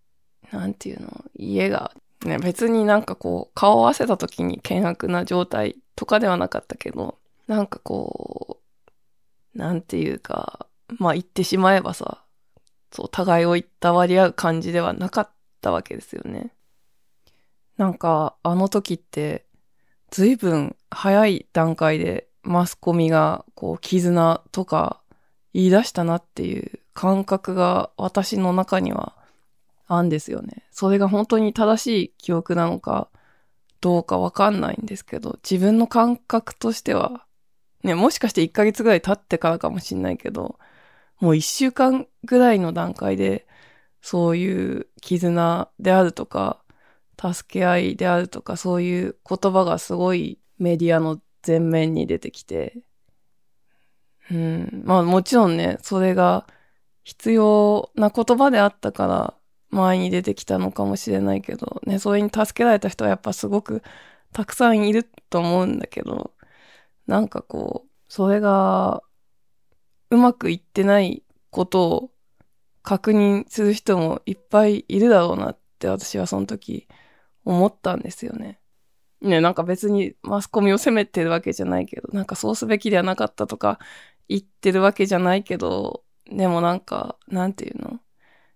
[0.52, 1.94] なんていうの、家が、
[2.26, 7.18] ね、別になんかこう、顔を合わせた時に険悪な状態とかではなかったけど、
[7.48, 8.60] なんかこ
[9.56, 10.68] う、なんていうか、
[10.98, 12.24] まあ言ってしまえばさ、
[12.92, 15.30] そう、互いをいったわり合う感じではなかっ
[15.62, 16.54] たわけですよね。
[17.78, 19.46] なんか、あの時って、
[20.12, 25.02] 随分早い段階でマスコミが、こう、絆とか
[25.54, 29.16] 言い出したなっていう感覚が私の中には
[29.90, 30.64] あんですよね。
[30.72, 33.10] それが本当に正しい記憶なのか
[33.82, 37.26] どうかわかんないんですけど、自分の感覚としては、
[37.84, 40.60] ね、もしかして1ヶ月ぐらい経ってからかもしんないけど、
[41.20, 43.48] もう1週間ぐらいの段階で、
[44.02, 46.64] そういう絆であるとか、
[47.20, 52.78] 助け合いであるとか、そういう言葉がすごいメディアの前面に出てきて、
[54.32, 56.46] うん、まあもちろんね、それが
[57.04, 59.39] 必要な言葉であったから
[59.70, 63.84] 前に出てきたのかもしれないけど、ね、それに助けられた人はやっぱすごく
[64.34, 66.34] たくさんいると思うんだけど、
[67.08, 69.02] なんかこう、それが
[70.10, 72.12] うまくいってないことを
[72.82, 76.88] 確認する人もいっぱいいるだろうなって私はその時
[77.46, 78.60] 思ったんですよね。
[79.22, 83.80] ね、なんか別にマスコミを責めてるわけじゃないけど、なんかそうすべきではなかったとか
[84.28, 88.00] 言ってるわけじゃないけど、でもなんか、なんていうの？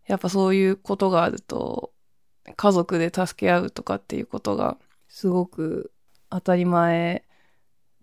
[0.08, 1.93] やっぱそういうことがあると、
[2.56, 4.78] 家族で助け合うとかっていうことが、
[5.08, 5.91] すごく
[6.30, 7.24] 当たり前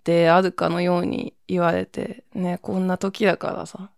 [0.04, 3.90] であるかのように言われて、ね、こんな時だからさ、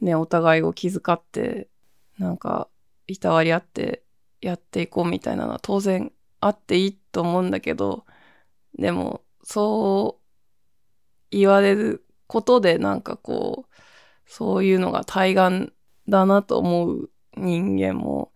[0.00, 1.68] ね、お互いを気遣って、
[2.18, 2.68] なんか、
[3.06, 4.02] いたわり合って
[4.40, 8.04] やっていこうみたいなのは当然あっていいと思うんだけど、
[8.78, 10.24] でも、そう
[11.30, 13.74] 言われることでなんかこう、
[14.26, 15.72] そういうのが対岸
[16.08, 18.32] だなと思う人間も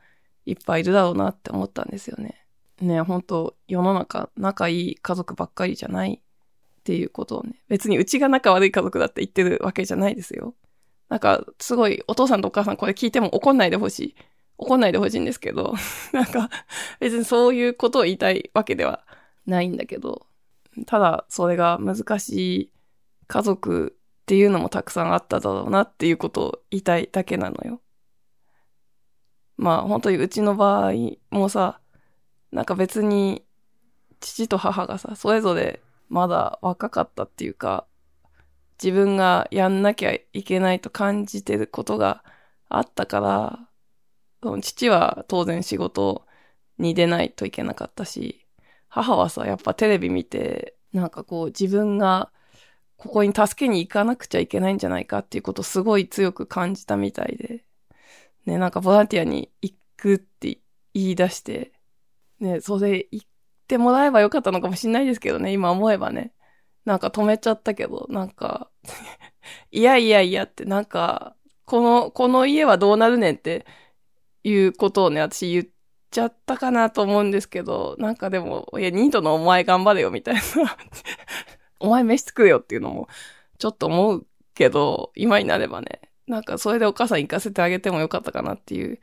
[0.46, 2.44] いっぱいいるだろうなって思ったんですよね。
[2.80, 7.62] ね、本当世の中仲いい家族ばっかりじゃないっていうことをね。
[7.68, 10.54] 別にうちが仲悪い家族だって言ってるわけじゃないですよ。
[11.08, 14.16] なんか、すごいお父さんとお母さんこれ聞いても怒んないでほしい。
[14.58, 15.74] 怒んないでほしいんですけど、
[16.12, 16.50] なんか、
[17.00, 19.04] 別にそういうことを言いたいわけでは
[19.46, 20.26] ないんだけど、
[20.86, 22.72] ただ、それが難しい
[23.26, 27.80] 家族っていうのもたくさんあっただろうなっていうことを言いたいだけなのよ。
[29.58, 30.92] まあ本当にうちの場合
[31.30, 31.80] もさ、
[32.52, 33.44] なんか別に
[34.20, 37.86] 父と母がさ、それぞれまだ若かったっていうか、
[38.82, 42.24] 自分がやんなきゃいけないと感じてることが
[42.68, 46.24] あったから、父は当然仕事
[46.78, 48.46] に出ないといけなかったし、
[48.88, 52.30] 母はさ、やっぱテレビ見て、なんかこう自分が
[52.96, 57.64] ここに助けに行かなくちゃいけないんじゃないかっていうことをすごい強く感じたみたいで、
[58.48, 60.58] ね、なんかボランティアに行くって
[60.94, 61.72] 言い出して、
[62.40, 63.26] ね、それ行っ
[63.68, 66.32] てもらえばよかったのかもしんないですけどね、今思えばね。
[66.86, 68.70] なんか止めちゃったけど、なんか
[69.70, 71.36] いやいやいやって、なんか、
[71.66, 73.66] この、この家はどうなるねんって
[74.44, 75.66] いうことをね、私言っ
[76.10, 80.40] ちゃったかなと思うんですけど、なんかでも、いや、ニートのお前頑張れよみたいな
[81.80, 83.08] お前飯作れよっていうのも、
[83.58, 89.00] ちょっと思うけど、今になればね、なんかそれでお母さん行かせてあげてもよかったかなっていう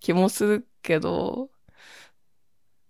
[0.00, 1.50] 気もするけど、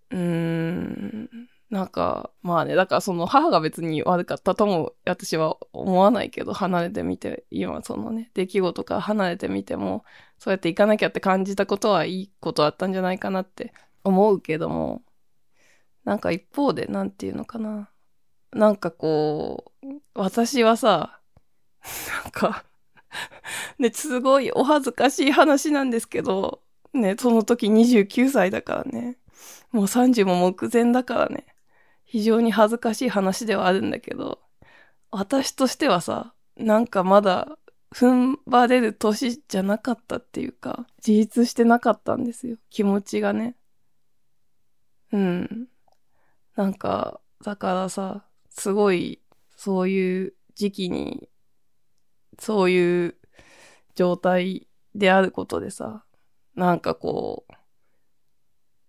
[0.09, 10.05] うーん、なんか、まあね、だからその母が別に悪かったとも私は思わないけど、離れてみて、今そのね、出来事から離れてみても、
[10.39, 13.73] そうやって行かなきゃって感じたことはいいことだったんじゃないかなって
[14.03, 15.03] 思うけども、
[16.03, 17.91] なんか一方で、なんていうのかな。
[18.51, 21.21] なんかこう、私はさ、
[22.23, 22.65] なんか
[23.79, 26.61] ね、すごいお恥ずかしい話なんですけど、
[26.93, 29.17] ね、その時29歳だからね。
[29.71, 31.45] もう30も目前だからね。
[32.05, 34.39] 非常に恥ずかしい話ではあるんだけど、
[35.11, 37.57] 私としてはさ、なんかまだ
[37.91, 42.57] 踏ん張れる年じゃなかったっていうか、自立してなかったんですよ。
[42.69, 43.55] 気持ちがね。
[45.11, 45.67] うん。
[46.55, 49.21] なんか、だからさ、すごい、
[49.55, 51.29] そういう時期に、
[52.39, 53.15] そういう
[53.95, 56.03] 状態であることでさ、
[56.55, 57.53] なんかこう、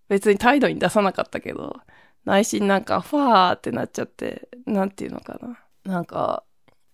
[0.08, 1.76] 別に態度に出さなかったけど、
[2.24, 5.92] 内心なんかファーってなっちゃって、なんていうのかな。
[5.92, 6.44] なんか、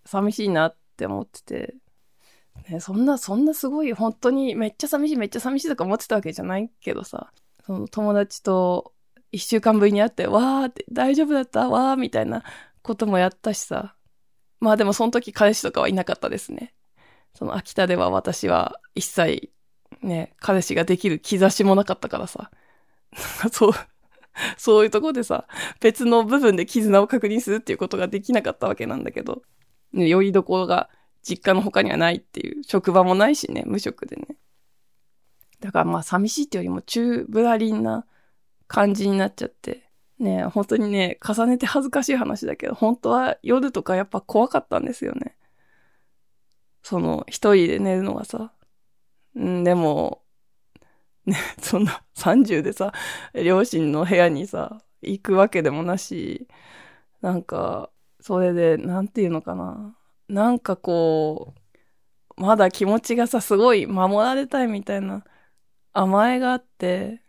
[0.05, 1.75] 寂しいなって思ってて、
[2.69, 7.33] ね、そんな、そんなすごい、本当にめっちゃ寂しい、めっちゃ寂しいとか思ってたわけじゃないけどさ、
[7.67, 8.93] その友達と
[9.33, 11.69] 一週間ぶりに会って、わーって、大丈夫だった？
[11.69, 12.45] わーみたいな
[12.83, 13.97] こともやったしさ。
[14.65, 16.73] まあでもその時彼氏とかはいなかったですね。
[17.35, 19.51] その秋田では私は一切
[20.03, 22.51] ね、彼氏ができる兆しもなかったからさ。
[23.53, 23.73] そう、
[24.57, 25.47] そういうとこでさ、
[25.81, 29.43] 別の部分で絆を確認するっていうことができなかったわけなんだけど、
[29.93, 30.89] ね、よりどころが
[31.23, 34.37] 実家の他にはないっていう、職場もないしね、無職でね。
[35.61, 38.07] だからまあ寂しいってよりも中ぶらりんな
[38.67, 39.84] 感じになっちゃって。
[40.19, 45.37] ね本当にね、重ねて恥ずかしい話だけど、本当は夜とかやっぱ怖かったんですよね。
[46.83, 48.53] その、一人で寝るのがさ。
[49.39, 50.23] んでも、
[51.27, 52.93] ね、そんな30でさ、
[53.35, 56.49] 両親の部屋にさ、行くわけでもなし、
[57.23, 57.91] なんか、
[58.21, 59.97] それで、なんていうのかな。
[60.29, 61.55] なんかこ
[62.37, 65.25] う、まだ気持ちがさ、すごい守られたいみたいな
[65.93, 67.23] 甘えがあって、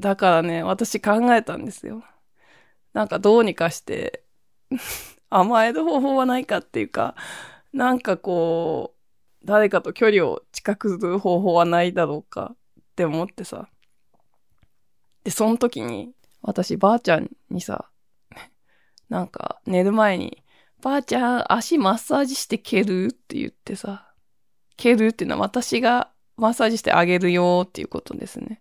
[0.00, 2.04] だからね、私考えたんですよ。
[2.92, 4.24] なんかどうにかして
[5.30, 7.14] 甘える方法はないかっていうか、
[7.72, 8.94] なんかこ
[9.42, 13.68] う、誰かと距離を近くする方法はないだろうかって思ってさ。
[15.24, 16.12] で、その時に、
[16.42, 17.90] 私ばあちゃんにさ、
[19.08, 20.42] なんか寝る前に、
[20.82, 24.12] ばあちゃん足マッサージして蹴るって言ってさ、
[24.76, 28.59] 蹴るっていうのは私がマッサージしてあげるよっていうことですね。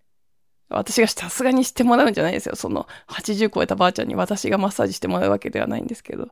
[0.70, 2.56] 私がさすがにしてもらうんじゃないですよ。
[2.56, 6.30] その80超えたばあちゃんに私がマッサージしてもらうわけではないんですけど、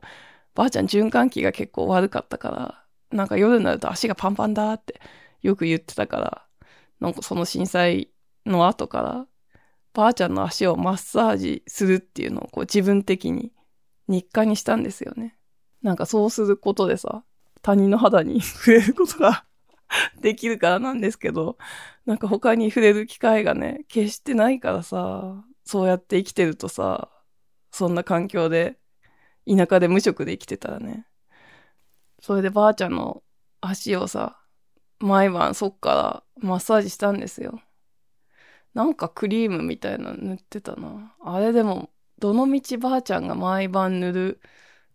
[0.54, 2.84] ばあちゃん循環器が結構悪かったから、
[3.16, 5.00] なんか夜になると足がパンパンだって
[5.42, 6.42] よく言ってたから、
[7.00, 8.10] なんかその震災
[8.46, 9.26] の後から、
[9.92, 13.52] ばあちゃんの足をマッサージするっていうのをこう自分的に
[14.06, 15.36] 日課にしたんですよね。
[15.82, 17.24] なんかそうすることでさ、
[17.62, 19.44] 他人の肌に触れることが
[20.20, 21.58] できるからなんですけど、
[22.06, 27.10] なんか他に触れる機会がね、決してないからさ、そうやって生きてるとさ、
[27.70, 28.78] そんな環境で、
[29.48, 31.06] 田舎で無職で生きてたらね。
[32.20, 33.22] それでばあちゃんの
[33.60, 34.40] 足をさ、
[34.98, 37.60] 毎晩そっからマッサージしたんですよ。
[38.74, 41.14] なんかクリームみたいなの塗ってたな。
[41.20, 44.40] あれでも、どのみちばあちゃんが毎晩塗る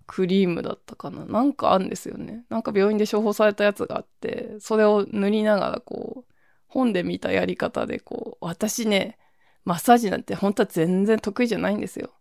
[0.07, 1.25] クリームだったかな。
[1.25, 2.45] なんかあるんですよね。
[2.49, 6.33] なんか病院で処方されたやつがあって、それを塗りながらこう、
[6.67, 9.17] 本で見たやり方でこう、私ね、
[9.65, 12.11] マッサージなんて本当は全然得意じゃないんですよ。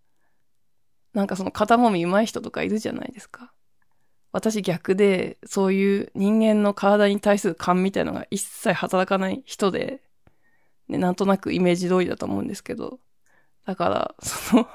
[1.12, 3.52] なんかその肩もみ上手い人とかいるじゃないですか。
[4.32, 10.00] 私逆で、そういう人間の体に対する勘みたいのが一切働かない人で、
[10.88, 12.98] ね、なんとなくイメージ通りだと思うんですけど、
[13.66, 14.68] だから、その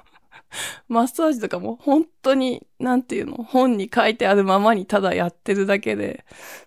[0.88, 6.26] マッサージとかも本当に、なんていうの、本に書いてあるままにただやってるだけで、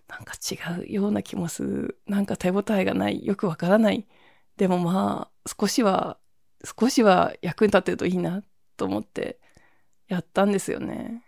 [0.08, 2.00] なんか違うような気もする。
[2.06, 3.24] なんか手応えがない。
[3.24, 4.06] よくわからない。
[4.56, 6.18] でもまあ、少しは、
[6.78, 8.44] 少しは役に立てるといいな
[8.76, 9.40] と思って
[10.08, 11.24] やったんですよね。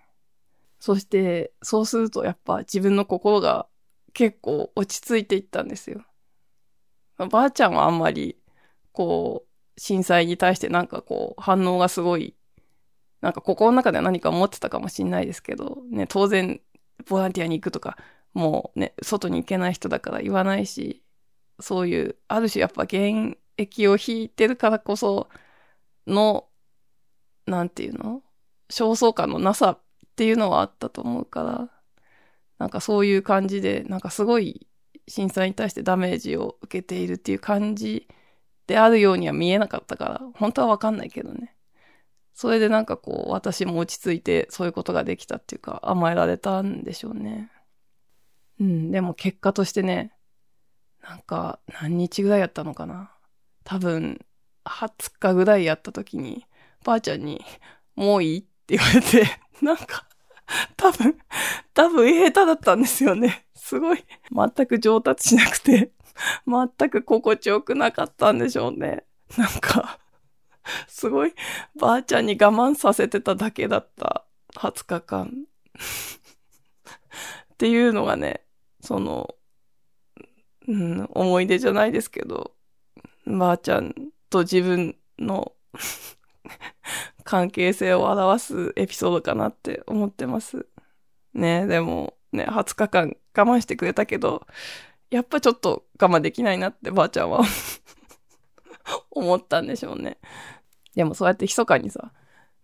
[0.78, 3.68] そして、そうするとやっぱ自分の心が
[4.12, 6.04] 結構落ち着いていったんですよ。
[7.30, 8.36] ばあちゃんはあんまり、
[8.92, 12.34] こう、震災に対してなんかこう、反応がすごい
[13.22, 16.60] なんか心の中では何か思ってたかもしんないですけど、ね、当然、
[17.08, 17.96] ボランティアに行くとか、
[18.34, 21.02] もうね、外に行けない人だから言わないし、
[21.60, 25.28] そういう、ある種やっぱ現役を引いてるからこそ
[26.06, 26.48] の、
[27.46, 28.22] なんていうの？
[28.70, 29.78] 焦燥感のなさっ
[30.16, 31.70] ていうのはあったと思うから、
[32.58, 34.66] なんかそういう感じで、なんかすごい
[35.08, 38.08] 震災に対してダメージを受けているっていう感じ
[38.66, 41.51] であるようには見えなかったから、本当はわかんないけどね。
[42.34, 47.50] それでなんかこう、私も落ち着いてそういうことができたっていうか、甘えられたんでしょうね。
[48.60, 50.12] うん、でも結果としてね、
[51.02, 53.12] なんか何日ぐらいやったのかな。
[53.64, 54.24] 多分、
[54.64, 56.46] 20日ぐらいやった時に、
[56.84, 57.44] ばあちゃんに、
[57.94, 59.26] もういいって言われて、
[59.60, 60.06] なんか、
[60.76, 61.18] 多分、
[61.74, 63.46] 多分下手だったんですよね。
[63.54, 65.92] すごい、全く上達しなくて、
[66.46, 69.04] 全く心地よくなかったんでしょうね。
[69.36, 69.98] なんか、
[70.88, 71.34] すごい、
[71.78, 75.32] ばあちゃんに我慢させてただけだった20日間。
[77.54, 78.44] っていうのがね、
[78.80, 79.34] その、
[80.68, 82.54] うん、思い出じゃないですけど、
[83.26, 83.94] ばあちゃん
[84.30, 85.52] と自分の
[87.24, 90.66] 関係性を表すエピソードかなって思ってます。
[91.34, 94.46] ねでも、ね、20日間我慢してくれたけど、
[95.10, 97.42] やっぱちょっと我慢できないなってばあちゃんは
[99.12, 100.18] 思ったんでしょうね。
[100.94, 102.12] でもそうやって密かにさ、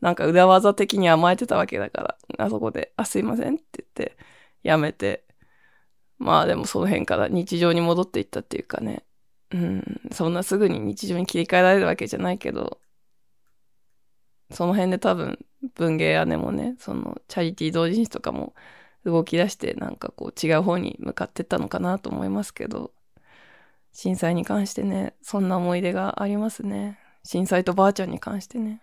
[0.01, 2.03] なんか裏技的に甘えてたわけだか
[2.39, 4.19] ら、あそこで、あ、すいませんって言って、
[4.63, 5.25] やめて、
[6.19, 9.05] まあでもその辺から日常に戻っていったっていうかね、
[9.51, 12.81] うん、そんなすぐに日常に切り替えられるわけじゃないけど、
[14.51, 15.39] その辺で多分
[15.75, 18.55] 文芸姉もね、そのチャリティー同人誌とかも
[19.05, 22.93] 動き出してなんかこう違う方に向かってったのかなと思いますけど、
[23.93, 26.99] 震災に関してね、そんな思い出がありますね。
[27.25, 28.81] 震災とばあちゃんに関してね。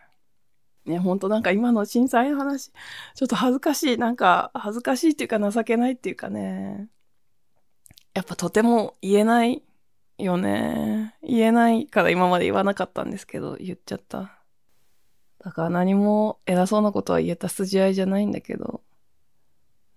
[0.85, 2.71] ね、ほんとなんか今の震災の話、
[3.15, 6.89] ちょっと恥ずかしい、なんか恥ずかしいっていうか情けないっていうかね、
[8.13, 9.63] やっぱとても言えない
[10.17, 11.15] よね。
[11.21, 14.39] 言えないから今まで言わなかったんですけど、言っちゃった。
[15.39, 18.81] だから何も偉そうなことは言えた筋合いじゃないんだけど、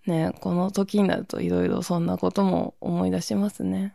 [0.07, 3.95] ね、この時になるといろいろそんなことも思い出しますね。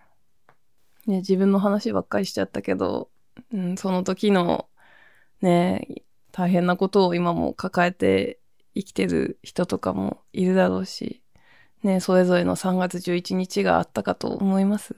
[1.07, 3.09] ね、自分の話ばっかりしちゃったけど、
[3.51, 4.67] うん、その時の
[5.41, 8.39] ね、大変なことを今も抱えて
[8.75, 11.21] 生きてる人とかもいるだろうし、
[11.83, 14.95] ね、それぞれの3月11日があったかと思います。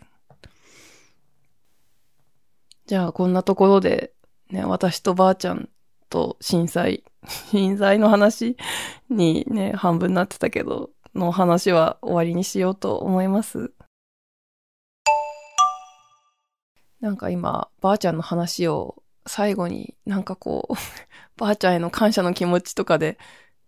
[2.85, 4.13] じゃあ、こんなところで、
[4.51, 5.69] ね、私とばあちゃん
[6.09, 7.03] と震災、
[7.49, 8.55] 震災の話
[9.09, 13.73] にね、半分なってたけど、の話は終わりにしようと思います。
[16.99, 20.73] なんか今、ばあちゃんの話を最後になんかこう
[21.39, 23.17] ばあちゃんへの感謝の気持ちとかで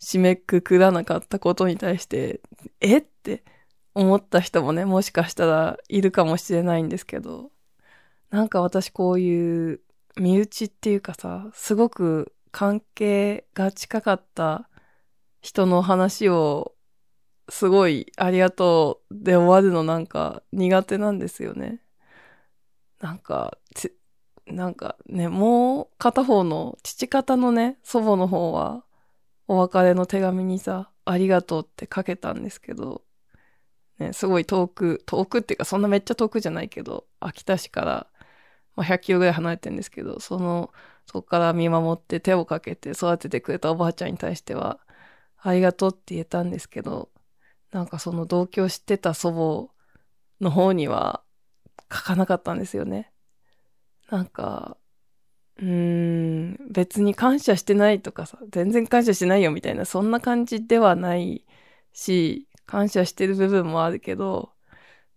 [0.01, 2.41] 締めくくらなかったことに対して、
[2.79, 3.43] えって
[3.93, 7.51] 思った人もね、もしかしたらいるかもしれないんですけど、
[8.29, 9.81] なんか私こういう
[10.17, 14.69] 身内っていうかさ、すごく関係が近かった
[15.41, 16.75] 人の話を
[17.49, 21.81] すごいありがとうで終わるのなんか苦手なんですよね。
[22.99, 23.57] なんか、
[24.47, 28.85] なんかね、もう片方の父方のね、祖母の方は
[29.47, 33.03] お別れの手紙にさ、ありがとうって書けたんですけど、
[33.99, 38.07] ね、すごい遠く、遠くっていうかそんなめっちゃ遠くじゃないけど、秋田市から
[38.77, 40.71] まあ、100キロぐらい離れてるんですけど、その、
[41.07, 44.79] そこから見守って手をかけて育ててくれたおばあちゃんに対しては、
[45.39, 47.09] ありがとうって言えたんですけど、
[47.71, 49.71] なんかその同居してた祖
[50.39, 51.23] 母の方には
[51.91, 53.11] 書かなかったんですよね。
[54.09, 54.77] なんか、
[55.57, 61.45] うーん、別に感謝してないとかさ、全然感謝してないよみたいな、そんな感じではない
[61.93, 64.53] し、感謝してる部分もあるけど、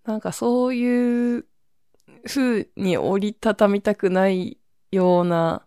[0.04, 1.46] なんかそういう
[2.26, 4.58] 風に折りたたみたくない
[4.90, 5.66] ような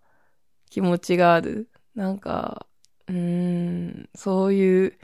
[0.69, 1.69] 気持ちがある。
[1.95, 2.67] なんか、
[3.07, 4.99] うーん、そういう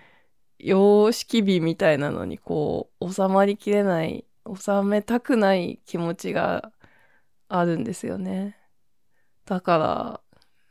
[0.59, 6.71] 様式美みたいなのにこう、収まりきれない、収めたくない気持ちが
[7.47, 8.57] あるんですよね。
[9.45, 10.21] だから、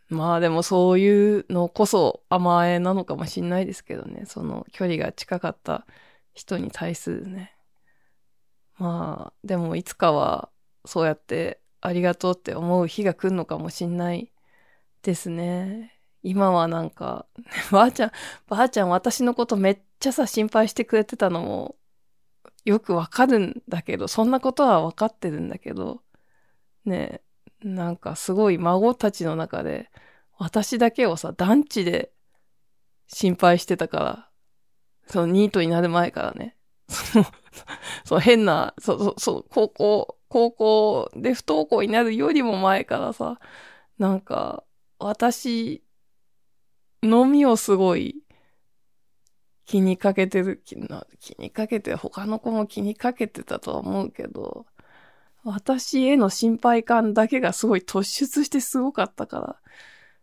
[0.08, 4.24] まあでもそういうのこそ甘えなのかもしんないですけどね。
[4.26, 5.86] その距離が近かった
[6.34, 7.54] 人に対するね。
[8.78, 10.50] まあ、でもいつかは
[10.84, 14.32] そうやってありがとうって思う日が来るのかもしんない
[15.02, 15.98] ですね。
[16.22, 17.26] 今はなんか、
[17.70, 18.12] ばあちゃん、
[18.48, 21.76] ばあちゃん私のことめっちゃさ心配してくれてたのも
[22.64, 26.02] よくわかるんだけど、そんなことはわかってるんだけど、
[26.84, 27.22] ね
[27.60, 29.90] なんかすごい孫たちの中で
[30.38, 32.12] 私だけをさ、団地で
[33.08, 34.30] 心配してたから、
[35.06, 36.56] そのニートになる前からね。
[36.88, 37.26] その、
[38.04, 43.40] そう、変な、そう、そう、そう、高校、高校で不登校になるよりも前からさ、
[43.98, 44.64] なんか、
[44.98, 45.82] 私
[47.02, 48.22] のみをすごい
[49.68, 50.76] 気にかけてる、気
[51.38, 54.66] にかけて、他の子も気にかけてたとは思うけど、
[55.44, 59.56] 私への心配感だけがすごい突出してすごかったから、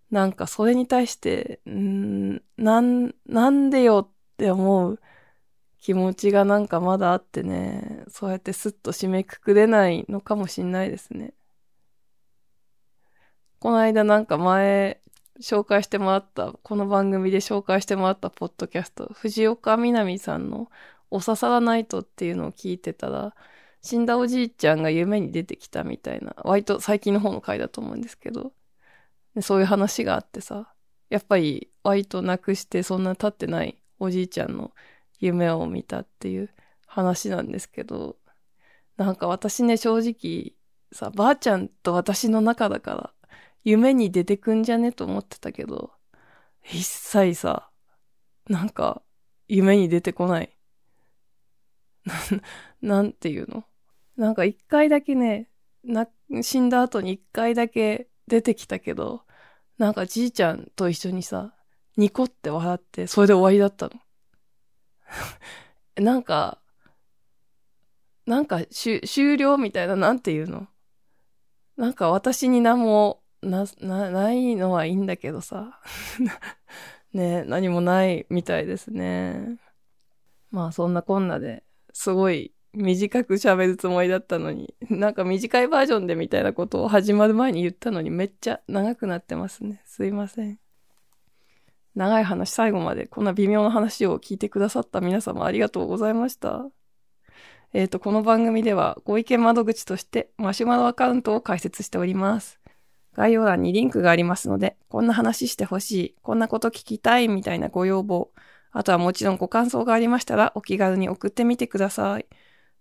[0.10, 5.00] なんかそれに対して、んなん、なんでよって思う
[5.80, 11.36] 気持ちがなんかまだあってね、そうやってスッと締めくくれないのかもしんないですね。
[13.60, 15.02] この間なんか前
[15.42, 20.70] 紹介してもらった、この番組で紹介してもらったポッドキャスト、藤岡みなみさんの
[21.12, 23.36] おささらナイトっていうのを聞いてたら、
[23.82, 28.54] 死んだおじいちゃんが夢に出てきたみたいな、割と最近の方の回だと思うんですけど、
[29.42, 30.74] そういう話があってさ、
[31.10, 34.72] やっぱり割と亡くしてそんな経ってないおじいちゃんの
[35.20, 36.50] 夢を見たっていう
[36.88, 38.16] 話なんですけど、
[38.98, 40.54] なんか私ね、正直
[40.94, 43.14] さ、ばあちゃんと私の中だから、
[43.66, 45.92] 夢に出てくんじゃねと思ってたけど、
[46.64, 47.70] 一切さ、
[48.48, 49.02] なんか、
[49.48, 50.56] 夢に出てこない。
[52.82, 53.66] ななんていうの？
[54.16, 55.50] なんか一回だけね、
[55.84, 56.08] な、
[56.42, 59.24] 死んだ後に一回だけ出てきたけど、
[59.80, 61.56] なんかじいちゃんと一緒にさ、
[61.98, 64.00] ニコって笑って、それで終わりだったの。
[66.04, 66.62] なんか、
[68.28, 69.02] なんか、終
[69.38, 70.68] 了みたいな、なんていうの？
[71.78, 75.80] なんか私に何も、な、な、ないのはいいんだけどさ。
[77.14, 79.58] ね何もないみたいですね。
[80.52, 89.82] まあそんなこんなで、すごい短く喋るつもりだったのに、なんか短いバージョンでみたいなことを始まる前に言ったのにめっちゃ長くなってますね。
[89.86, 90.60] すいません。
[91.96, 96.66] 長い話最後までこんな微妙な話を聞いてくださった皆様ありがとうございました。
[97.74, 102.60] えっ、と、この番組ではご意見窓口としてマシュマロアカウントを開設しております。
[103.16, 108.32] 概要欄にリンクがありますので、こんな話してほしい、こんなこと聞きたいみたいなご要望、
[108.72, 112.26] あとはもちろんご感想がありましたらお気軽に送ってみてください。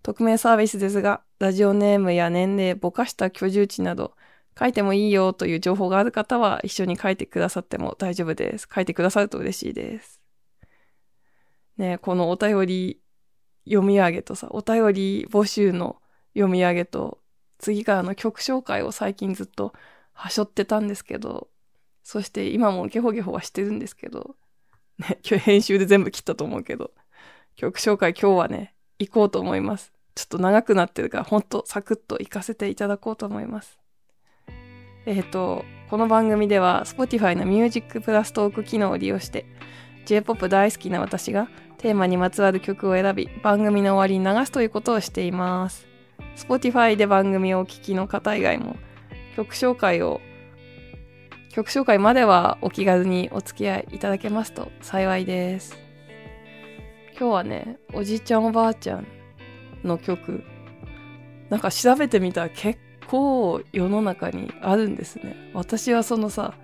[0.03, 4.17] 匿名サービスですが、ラジオネームや年齢、ぼかした居住地など、
[4.59, 8.69] 書いてもいいよという情報がある方は一緒に書いてくださっても大丈夫です。
[8.73, 10.21] 書いてくださると嬉しいです。
[11.77, 13.01] ねこのお便り
[13.67, 15.97] 読み上げとさ、お便り募集の
[16.35, 17.21] 読み上げと、
[17.59, 19.73] 次からの曲紹介を最近ずっと
[20.15, 21.49] はしょってたんですけど、
[22.03, 24.37] そして今もゲホゲホはしてるんですけど、
[24.99, 26.93] ね、今日編集で全部切ったと思うけど、
[27.57, 29.93] 曲紹介今日はね、行こうと思います。
[30.15, 33.79] ちょっと長くなってるから、ほんとサクッと行かせていただこうと思います。
[35.07, 39.45] えっ、と、この番組では Spotify の Music プラストーク機能を利用して、
[40.07, 41.49] J-POP 大好きな私が
[41.79, 45.87] テーマにまつわる曲を選び、番組の終わりに流すということをしています。
[46.37, 48.77] Spotify で番組をお聴きの方以外も、
[49.37, 50.21] 曲紹介を、
[51.51, 55.77] 曲紹介まではお気軽にお付き合いいただけますと幸いです。
[57.19, 59.07] 今日はね、おじいちゃんおばあちゃん
[59.83, 60.45] の曲、
[61.51, 62.79] なんか調べてみたら結
[63.09, 65.51] 構世の中にあるんですね。
[65.53, 66.55] 私はそのさ、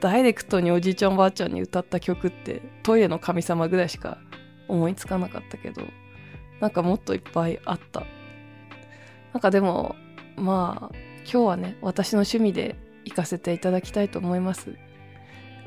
[0.00, 4.18] ダイレクトにおじいちゃんおばあちゃんに歌った曲ってトイレの神様ぐらいしか
[4.68, 5.82] 思いつかなかったけど、
[6.60, 8.02] なんかもっといっぱいあった。
[9.32, 9.94] なんかでも、
[10.36, 14.76] まあ、今日はね、私の趣味で行かせていただきたいと思います。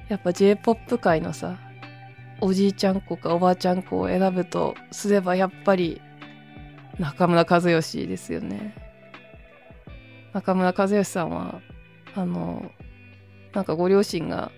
[0.07, 1.57] やっぱ J-POP 界のさ、
[2.39, 6.01] おじいちゃん子かおばあちゃん子を選ぶとすればやっぱり
[6.97, 8.73] 中村和義ですよね。
[10.31, 11.59] 中村和義さんは、
[12.15, 12.71] あの、
[13.53, 14.53] なんかご両親が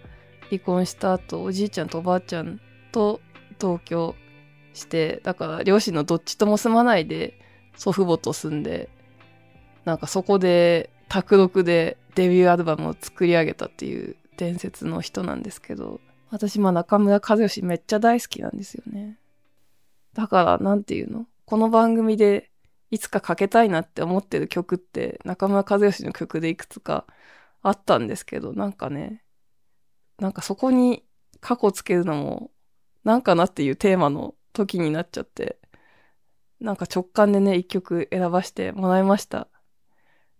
[0.50, 3.22] 離婚した後、おじいちゃんとおばあちゃんと
[3.58, 4.14] 同居
[4.76, 7.40] して、だから両親のどっちとも住まないで
[7.76, 8.90] 祖父母と住んで、
[9.84, 16.00] なんかそこで卓録でデビューアルバムを作り上げたっていう伝説の人なんですけど、
[16.30, 19.20] 私まあ中村和義めっちゃ大好きなんですよね。
[20.14, 21.26] だから、なんていうの？
[21.46, 22.50] この番組で
[22.92, 27.06] いつかかけたいなって思ってる曲って中村和義の曲でいくつか
[27.62, 29.22] あったんですけど、なんかね、
[30.18, 31.04] なんかそこに
[31.42, 32.52] 過去つけるのも
[33.04, 35.58] なんかなっていうテーマの時になっちゃって、
[36.62, 39.50] なんか直感でね、一曲選ばせてもらいました。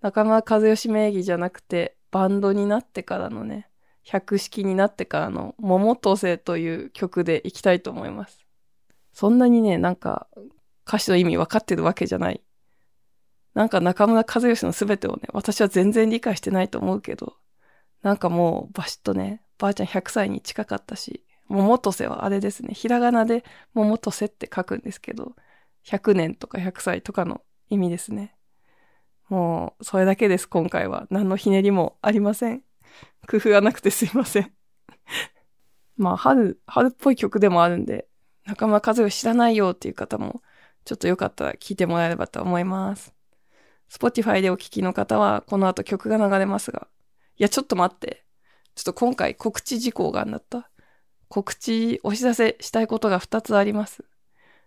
[0.02, 3.70] 中村和義名義じゃなくて、バンドになってからのね、
[4.04, 8.40] 百式になってからの桃とせという曲でいきたいと思います。
[9.14, 10.28] そんなにね、なんか
[10.88, 12.42] 歌詞の意味分かってるわけじゃない。
[13.54, 17.36] なんか中村和義の全てをね、私は全然理解してないと思うけど、
[18.02, 23.44] なんかもうバシッとね、ばあちゃん100歳に近かったし、桃とせはあれですね、ひらがなで
[23.74, 25.36] 桃とせって書くんですけど、
[25.86, 28.36] 100年とか100歳とかの意味ですね。
[29.32, 31.08] もう、それだけです、今回は。
[31.10, 32.64] 何のひねりもありません。
[33.30, 34.52] 工夫がなくてすいません。
[35.96, 38.10] まあ、春、春っぽい曲でもあるんで、
[38.46, 40.42] 中村和義知らないよっていう方も、
[40.84, 43.14] ちょっとよかったら聞いてもらえればと思います。
[43.90, 46.90] Spotify でお聴きの方は、この後曲が流れますが。
[47.38, 48.26] いや、ちょっと待って。
[48.76, 50.70] ちょっと今回告知事項がなった。
[51.30, 54.04] 告知、お知らせしたいことが2つあります。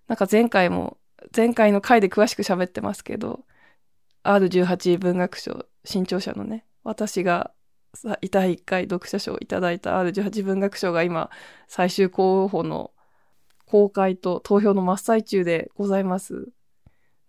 [0.08, 0.96] なんか前回も、
[1.36, 3.44] 前回の回で詳しく喋ってますけど、
[4.24, 7.52] R18 文学賞新潮社のね、私が
[8.30, 11.30] 第1回読者賞をいただいた R18 文学賞が今、
[11.68, 12.92] 最終候補の
[13.66, 16.48] 公開と投票の真っ最中でございます。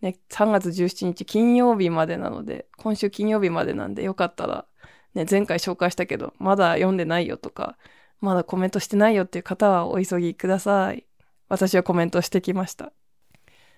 [0.02, 4.66] ね、3月17日金曜日までなので、今週金曜日までなんでよかったら、
[5.14, 7.78] ね、前回紹介したけど、まだ読んでないよとか、
[8.22, 11.06] まだコメントしてないよっていう方はお急ぎください。
[11.48, 12.92] 私はコメントしてきました。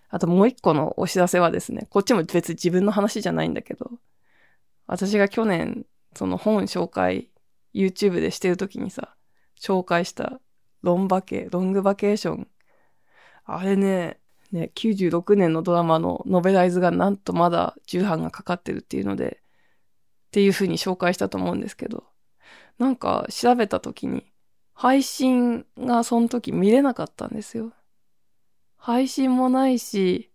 [0.10, 3.92] あともう一個のお知らせはですね、こっちも別に自分の話じゃないんだけど、
[4.86, 5.86] 私が去年、
[6.16, 7.30] その本紹介、
[7.74, 9.16] YouTube でしてる時にさ、
[9.60, 10.40] 紹介した
[10.82, 12.48] ロンバケ、ロングバケーション。
[13.46, 14.20] あれね、
[14.52, 19.42] ね、96年のドラマのノベライズがなんとまだ重版がかかってるっていうので、
[20.28, 22.06] っていう風に紹介したと思うんですけど、
[22.78, 24.32] なんか調べた時に、
[24.74, 27.74] 配信がその時見れなかったんですよ。
[28.78, 30.32] 配信もないし、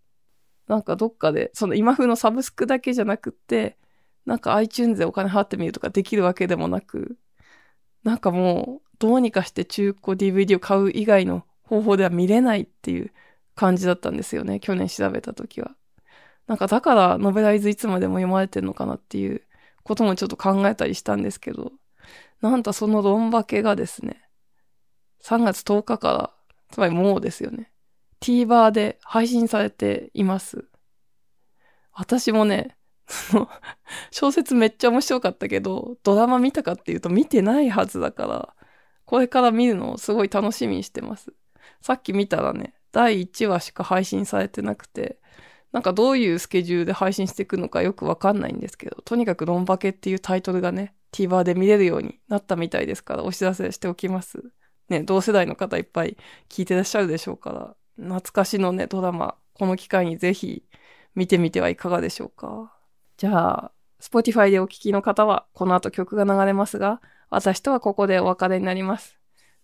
[0.69, 3.79] なんかどっかで、その今風のサブスクだけじゃなくって、
[4.27, 7.17] なんか iTunes でお金払ってみるとかできるわけでもなく、
[8.05, 13.13] なんかもう、どうにかして中古 DVD を買う以外の方法では見れないっていう
[13.55, 14.61] 感じだったんですよね。
[14.61, 15.75] 去年調べた時は。
[16.47, 19.43] なんかだからノベライズいつまでも読まれてんのかなっていう
[19.83, 21.73] こともちょっと考えたりしたんですけど、
[22.41, 24.23] なんとそのロンバケがですね、
[25.21, 26.31] 3月10日から、
[26.71, 27.72] つまりもうですよね。
[28.23, 30.65] TVer で配信されています。
[31.93, 33.49] 私もね、その、
[34.11, 38.55] 小説めっちゃ面白かったけど、ドラマ見たかっていうと見てないはずだから、
[39.05, 41.35] これから見るのをすごい楽しみにしてます。
[41.81, 45.19] さっき見たらね、第1話しか配信されてなくて、
[45.73, 54.43] なんかどういうスケジュールで配信していくのかよくわかんないんですけど、とにかくロンバケっていうタイトルがね、TVer で見れるようになったみたいですから、お知らせしておきます。
[54.89, 56.17] ね、同世代の方いっぱい
[56.49, 60.65] 聞いてらっしゃるでしょうから、懐かしのね、ドラマ、この機会にぜひ
[61.15, 62.73] 見てみてはいかがでしょうか。
[63.17, 69.19] じゃあ、Spotify でお聴きの方は、この後曲が流れますが、私とはここでお別れになります。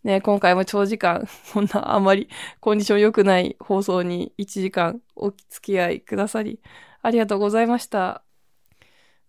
[0.05, 2.29] ね、今回も長時間、こんなあまり
[2.61, 6.61] コンディション良くない放送に1時間お付き合いくださり、
[7.03, 8.23] ありがとうございました。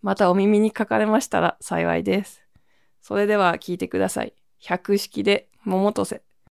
[0.02, 2.43] またお耳にかかれましたら幸いです。
[3.02, 4.34] それでは聞いてください。
[4.60, 6.28] 百式で桃とせ。